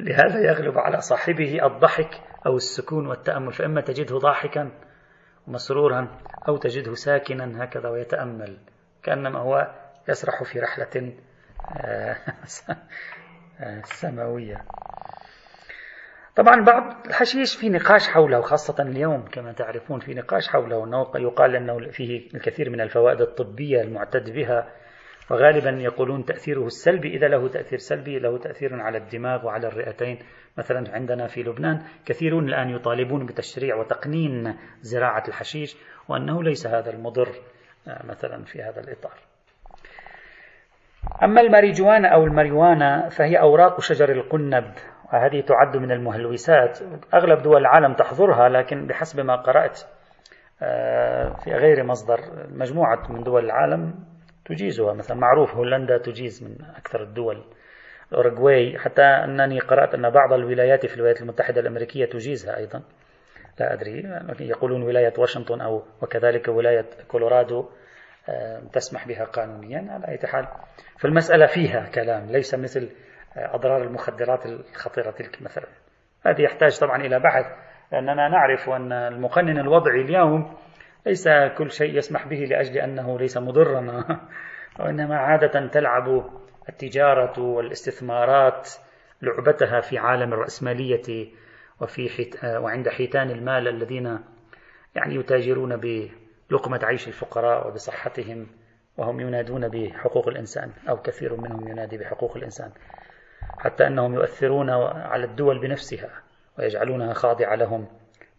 [0.03, 4.71] لهذا يغلب على صاحبه الضحك أو السكون والتأمل فإما تجده ضاحكا
[5.47, 8.57] مسرورا أو تجده ساكنا هكذا ويتأمل
[9.03, 9.71] كأنما هو
[10.09, 11.13] يسرح في رحلة
[11.85, 12.17] آه،
[13.83, 14.65] سماوية.
[16.35, 21.55] طبعا بعض الحشيش في نقاش حوله خاصة اليوم كما تعرفون في نقاش حوله أنه يقال
[21.55, 24.71] أنه فيه الكثير من الفوائد الطبية المعتد بها
[25.31, 30.19] وغالبا يقولون تأثيره السلبي إذا له تأثير سلبي له تأثير على الدماغ وعلى الرئتين.
[30.57, 35.77] مثلا عندنا في لبنان كثيرون الآن يطالبون بتشريع وتقنين زراعة الحشيش
[36.09, 37.29] وأنه ليس هذا المضر
[37.87, 39.13] آه، مثلا في هذا الإطار.
[41.23, 44.73] أما الماريجوانا أو الماريوانا فهي أوراق شجر القنب
[45.13, 46.79] وهذه تعد من المهلوسات.
[47.13, 49.81] أغلب دول العالم تحظرها لكن بحسب ما قرأت
[50.61, 52.19] آه، في غير مصدر
[52.49, 53.93] مجموعة من دول العالم
[54.45, 54.93] تجيزها.
[54.93, 57.43] مثلا معروف هولندا تجيز من أكثر الدول.
[58.13, 62.81] أوروغواي حتى أنني قرأت أن بعض الولايات في الولايات المتحدة الأمريكية تجيزها أيضا.
[63.59, 64.03] لا أدري
[64.39, 67.69] يقولون ولاية واشنطن أو وكذلك ولاية كولورادو
[68.29, 70.47] آه، تسمح بها قانونيا على أي حال.
[70.99, 72.89] فالمسألة فيها كلام ليس مثل
[73.37, 75.67] آه، أضرار المخدرات الخطيرة تلك مثلا.
[76.25, 77.45] هذه يحتاج طبعا إلى بحث
[77.91, 80.55] لأننا نعرف أن المقنن الوضعي اليوم
[81.05, 81.27] ليس
[81.57, 84.05] كل شيء يسمح به لأجل أنه ليس مضرا.
[84.79, 86.29] وإنما عادة تلعب
[86.69, 88.69] التجارة والاستثمارات
[89.21, 91.27] لعبتها في عالم الرأسمالية
[91.81, 94.19] وفي حيت وعند حيتان المال الذين
[94.95, 95.77] يعني يتاجرون
[96.49, 98.47] بلقمة عيش الفقراء وبصحتهم
[98.97, 102.71] وهم ينادون بحقوق الإنسان أو كثير منهم ينادي بحقوق الإنسان.
[103.59, 106.09] حتى أنهم يؤثرون على الدول بنفسها
[106.59, 107.87] ويجعلونها خاضعة لهم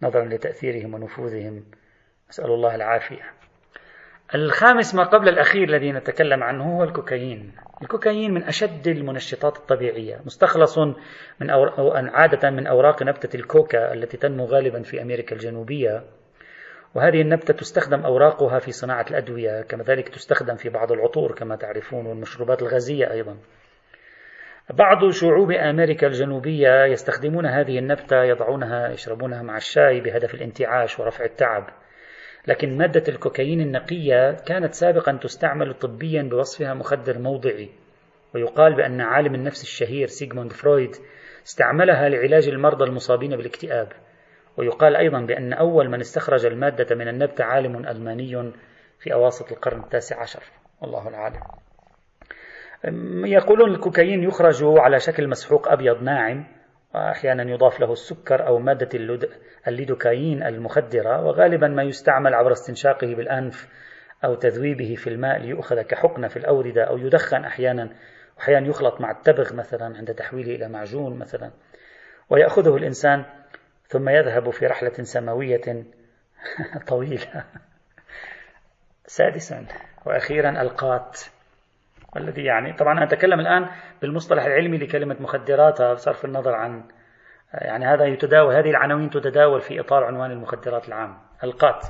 [0.03, 1.65] نظرا لتأثيرهم ونفوذهم.
[2.31, 3.22] نسأل الله العافية.
[4.35, 7.53] الخامس ما قبل الأخير الذي نتكلم عنه هو الكوكايين.
[7.83, 10.79] الكوكايين من أشد المنشطات الطبيعية مستخلص
[11.41, 11.64] من أو...
[11.95, 16.05] عادة من أوراق نبتة الكوكا التي تنمو غالبا في أمريكا الجنوبية.
[16.95, 22.07] وهذه النبتة تستخدم أوراقها في صناعة الأدوية كما ذلك تستخدم في بعض العطور كما تعرفون
[22.07, 23.37] والمشروبات الغازية أيضا.
[24.70, 31.84] بعض شعوب أمريكا الجنوبية يستخدمون هذه النبتة يضعونها يشربونها مع الشاي بهدف الانتعاش ورفع التعب.
[32.47, 37.70] لكن مادة الكوكايين النقية كانت سابقا تستعمل طبيا بوصفها مخدر موضعي
[38.34, 40.97] ويقال بأن عالم النفس الشهير سيغموند فرويد
[41.47, 43.88] استعملها لعلاج المرضى المصابين بالاكتئاب
[44.57, 48.53] ويقال أيضا بأن أول من استخرج المادة من النبتة عالم ألماني
[48.99, 50.42] في أواسط القرن التاسع عشر.
[50.80, 51.40] والله العالم.
[53.26, 56.45] يقولون الكوكايين يخرج على شكل مسحوق أبيض ناعم
[56.95, 59.18] وأحيانا يضاف له السكر أو مادة
[59.66, 63.68] الليدوكايين المخدرة وغالبا ما يستعمل عبر استنشاقه بالأنف
[64.24, 67.90] أو تذويبه في الماء ليؤخذ كحقنة في الأوردة أو يدخن أحيانا
[68.36, 71.51] وأحيانا يخلط مع التبغ مثلا عند تحويله إلى معجون مثلا.
[72.30, 73.24] ويأخذه الإنسان
[73.86, 75.84] ثم يذهب في رحلة سماوية
[76.88, 77.45] طويلة.
[79.07, 79.66] سادسا
[80.07, 81.20] وأخيرا القات.
[82.15, 82.73] والذي يعني.
[82.73, 83.69] طبعا أنا أتكلم الآن
[84.03, 86.85] بالمصطلح العلمي لكلمة مخدرات بصرف النظر عن
[87.55, 91.85] يعني هذا يتداول هذه العناوين تتداول في إطار عنوان المخدرات العام القات.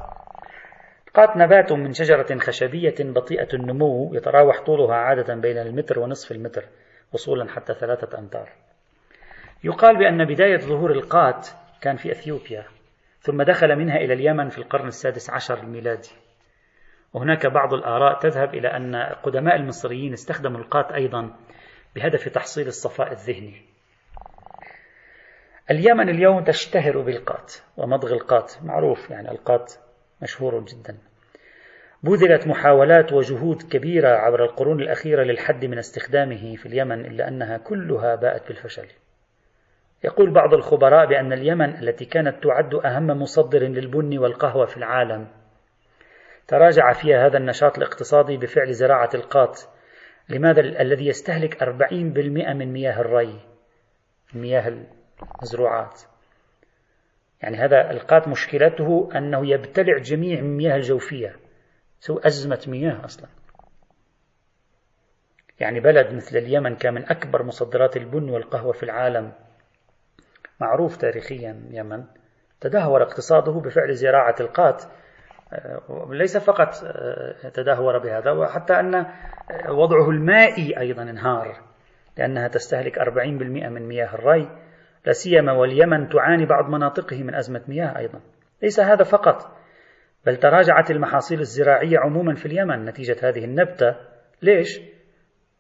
[1.09, 6.65] القات نبات من شجرة خشبية بطيئة النمو يتراوح طولها عادة بين المتر ونصف المتر
[7.13, 8.49] وصولا حتى ثلاثة أمتار.
[9.65, 11.49] يقال بأن بداية ظهور القات
[11.81, 12.65] كان في أثيوبيا
[13.21, 16.11] ثم دخل منها إلى اليمن في القرن السادس عشر الميلادي.
[17.15, 21.31] وهناك بعض الآراء تذهب إلى أن قدماء المصريين استخدموا القات أيضا
[21.97, 23.63] بهدف تحصيل الصفاء الذهني.
[25.71, 29.73] اليمن اليوم تشتهر بالقات ومضغ القات معروف يعني القات
[30.23, 30.99] مشهور جدا.
[32.03, 38.15] بذلت محاولات وجهود كبيرة عبر القرون الأخيرة للحد من استخدامه في اليمن إلا أنها كلها
[38.15, 38.87] باءت بالفشل.
[40.05, 45.29] يقول بعض الخبراء بأن اليمن التي كانت تعد أهم مصدر للبن والقهوة في العالم
[46.49, 49.61] تراجع فيها هذا النشاط الاقتصادي بفعل زراعة القات.
[50.29, 51.93] لماذا الذي يستهلك 40%
[52.55, 53.41] من مياه الري
[54.35, 54.87] مياه
[55.23, 56.01] المزروعات؟
[57.43, 61.37] يعني هذا القات مشكلته أنه يبتلع جميع المياه الجوفية.
[62.01, 63.29] سوى أزمة مياه أصلا.
[65.61, 69.33] يعني بلد مثل اليمن كان من أكبر مصدرات البن والقهوة في العالم.
[70.61, 72.05] معروف تاريخيا اليمن
[72.61, 74.85] تدهور اقتصاده بفعل زراعة القات
[76.11, 79.07] ليس فقط آه، تدهور بهذا وحتى أن آه،
[79.69, 81.63] وضعه المائي أيضا انهار
[82.19, 84.49] لأنها تستهلك 40% من مياه الري
[85.07, 88.21] لا سيما واليمن تعاني بعض مناطقه من أزمة مياه أيضا.
[88.63, 89.57] ليس هذا فقط
[90.27, 93.97] بل تراجعت المحاصيل الزراعية عموما في اليمن نتيجة هذه النبتة.
[94.43, 94.81] ليش؟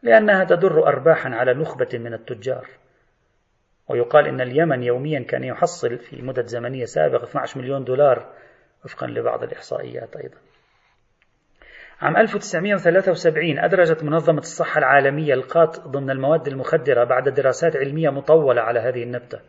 [0.02, 2.66] لأنها تدر أرباحا على نخبة من التجار.
[3.88, 8.32] ويقال إن اليمن يوميا كان يحصل في مدة زمنية سابقة 12 مليون دولار
[8.84, 10.36] وفقا لبعض الإحصائيات أيضا.
[12.00, 18.80] عام 1973 أدرجت منظمة الصحة العالمية القاط ضمن المواد المخدرة بعد دراسات علمية مطولة على
[18.80, 19.40] هذه النبتة.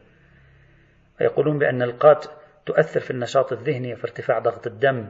[1.22, 2.30] ويقولون بأن القاط
[2.66, 5.08] تؤثر في النشاط الذهني وفي ارتفاع ضغط الدم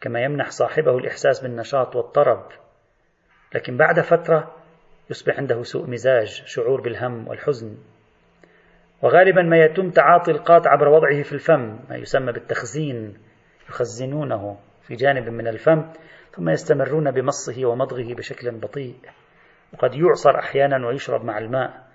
[0.00, 2.48] كما يمنح صاحبه الإحساس بالنشاط والطرب.
[3.54, 4.54] لكن بعد فترة
[5.10, 7.76] يصبح عنده سوء مزاج شعور بالهم والحزن.
[9.02, 13.31] وغالبا ما يتم تعاطي القاط عبر وضعه في الفم ما يسمى بالتخزين.
[13.68, 15.92] يخزنونه في جانب من الفم
[16.32, 18.96] ثم يستمرون بمصه ومضغه بشكل بطيء.
[19.72, 21.86] وقد يعصر أحيانا ويشرب مع الماء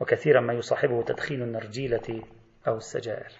[0.00, 2.22] وكثيرا ما يصاحبه تدخين النرجيلة
[2.68, 3.30] أو السجائر.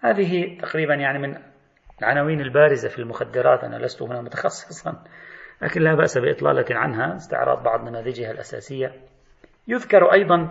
[0.00, 1.38] هذه تقريبا يعني من
[2.00, 5.04] العناوين البارزة في المخدرات أنا لست هنا متخصصا
[5.62, 8.92] لكن لا بأس بإطلالة عنها استعراض بعض نماذجها الأساسية.
[9.68, 10.50] يذكر أيضا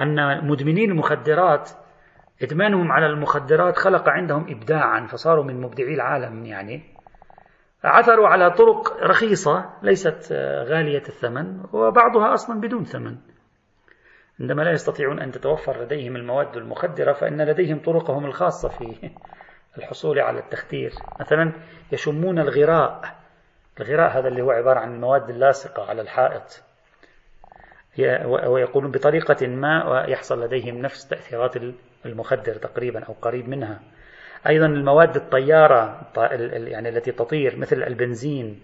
[0.00, 1.70] أن مدمنين المخدرات
[2.42, 6.82] إدمانهم على المخدرات خلق عندهم إبداعا فصاروا من مبدعي العالم يعني.
[7.84, 10.32] عثروا على طرق رخيصة ليست
[10.68, 13.16] غالية الثمن وبعضها أصلا بدون ثمن.
[14.40, 19.10] عندما لا يستطيعون أن تتوفر لديهم المواد المخدرة فإن لديهم طرقهم الخاصة في
[19.78, 20.92] الحصول على التخدير.
[21.20, 21.52] مثلا
[21.92, 23.00] يشمون الغراء.
[23.80, 26.62] الغراء هذا اللي هو عبارة عن المواد اللاصقة على الحائط.
[28.46, 31.56] ويقولون بطريقة ما ويحصل لديهم نفس تأثيرات
[32.06, 33.80] المخدر تقريبا أو قريب منها.
[34.48, 36.00] أيضا المواد الطيارة
[36.52, 38.60] يعني التي تطير مثل البنزين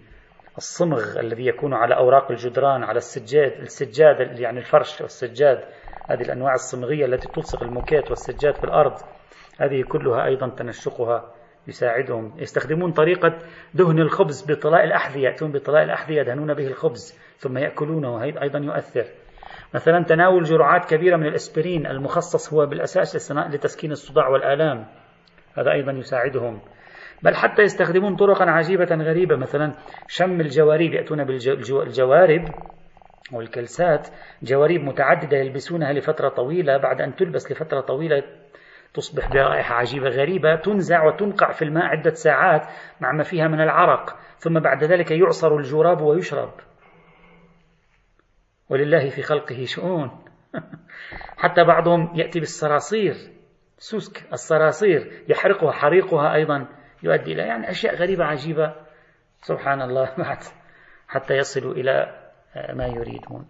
[0.57, 5.65] الصمغ الذي يكون على أوراق الجدران على السجاد السجاد يعني الفرش والسجاد
[6.11, 8.95] هذه الأنواع الصمغية التي تلصق الموكيت والسجاد في الأرض
[9.61, 11.35] هذه كلها أيضا تنشقها
[11.69, 12.35] يساعدهم.
[12.37, 13.39] يستخدمون طريقة
[13.75, 19.05] دهن الخبز بطلاء الأحذية يأتون بطلاء الأحذية يدهنون به الخبز ثم يأكلونه أيضا يؤثر.
[19.75, 24.87] مثلا تناول جرعات كبيرة من الأسبرين المخصص هو بالأساس لتسكين الصداع والآلام.
[25.59, 26.61] هذا أيضا يساعدهم.
[27.23, 29.73] بل حتى يستخدمون طرقا عجيبة غريبة مثلا
[30.09, 32.45] شم الجوارب يأتون بالجوارب
[33.33, 34.09] والكلسات
[34.43, 38.23] جوارب متعددة يلبسونها لفترة طويلة بعد أن تلبس لفترة طويلة
[38.95, 42.63] تصبح برائحة عجيبة غريبة تنزع وتنقع في الماء عدة ساعات
[43.01, 46.51] مع ما فيها من العرق ثم بعد ذلك يعصر الجراب ويشرب.
[48.73, 50.11] ولله في خلقه شؤون.
[51.43, 53.15] حتى بعضهم يأتي بالصراصير
[53.79, 56.67] سوسك الصراصير يحرقها حريقها أيضا
[57.03, 58.75] يؤدي إلى يعني أشياء غريبة عجيبة.
[59.41, 60.39] سبحان الله بعد
[61.09, 62.21] حتى يصلوا إلى
[62.73, 63.47] ما يريدون.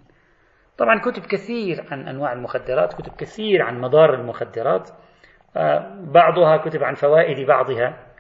[0.79, 4.91] طبعا كتب كثير عن أنواع المخدرات كتب كثير عن مضار المخدرات.
[6.01, 8.12] بعضها كتب عن فوائد بعضها.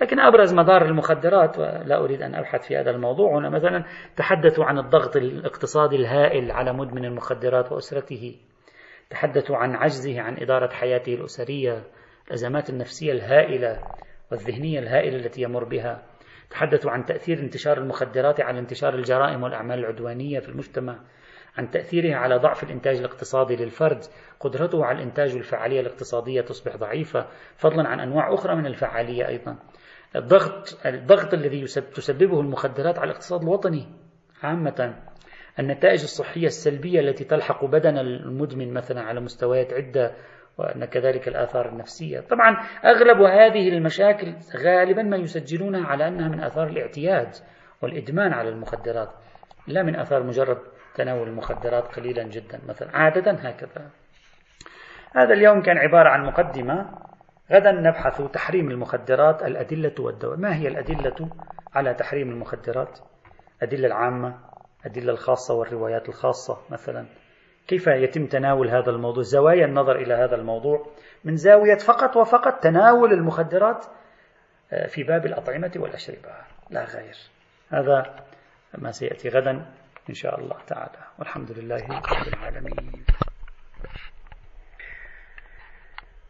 [0.00, 3.84] لكن أبرز مضار المخدرات ولا أريد أن أبحث في هذا الموضوع هنا مثلا
[4.16, 8.36] تحدثوا عن الضغط الاقتصادي الهائل على مدمن المخدرات وأسرته.
[9.10, 11.82] تحدثوا عن عجزه عن إدارة حياته الأسرية
[12.28, 13.82] الأزمات النفسية الهائلة
[14.30, 16.02] والذهنية الهائلة التي يمر بها.
[16.50, 20.98] تحدثوا عن تأثير انتشار المخدرات على انتشار الجرائم والأعمال العدوانية في المجتمع.
[21.58, 24.00] عن تأثيرها على ضعف الإنتاج الاقتصادي للفرد.
[24.40, 27.26] قدرته على الإنتاج والفعالية الاقتصادية تصبح ضعيفة
[27.56, 29.56] فضلا عن أنواع أخرى من الفعالية أيضا.
[30.16, 33.88] الضغط الضغط الذي تسببه المخدرات على الاقتصاد الوطني.
[34.42, 34.94] عامة
[35.58, 40.14] النتائج الصحية السلبية التي تلحق بدن المدمن مثلا على مستويات عدة
[40.58, 42.20] وأن كذلك الآثار النفسية.
[42.20, 44.34] طبعا أغلب هذه المشاكل
[44.64, 47.28] غالبا ما يسجلونها على أنها من آثار الاعتياد
[47.82, 49.10] والإدمان على المخدرات
[49.66, 50.58] لا من آثار مجرد
[50.94, 52.96] تناول المخدرات قليلا جدا مثلا.
[52.96, 53.90] عادة هكذا.
[55.16, 57.09] هذا اليوم كان عبارة عن مقدمة
[57.52, 60.36] غدا نبحث تحريم المخدرات الأدلة والدواء.
[60.36, 61.30] ما هي الأدلة
[61.74, 62.98] على تحريم المخدرات؟
[63.62, 64.38] الأدلة العامة
[64.86, 67.06] الأدلة الخاصة والروايات الخاصة مثلا.
[67.66, 70.86] كيف يتم تناول هذا الموضوع؟ زوايا النظر إلى هذا الموضوع.
[71.24, 73.86] من زاوية فقط وفقط تناول المخدرات
[74.72, 76.34] آه، في باب الأطعمة والأشربة.
[76.70, 77.16] لا غير.
[77.68, 78.24] هذا
[78.78, 79.66] ما سيأتي غدا
[80.08, 80.98] إن شاء الله تعالى.
[81.18, 83.04] والحمد لله رب العالمين.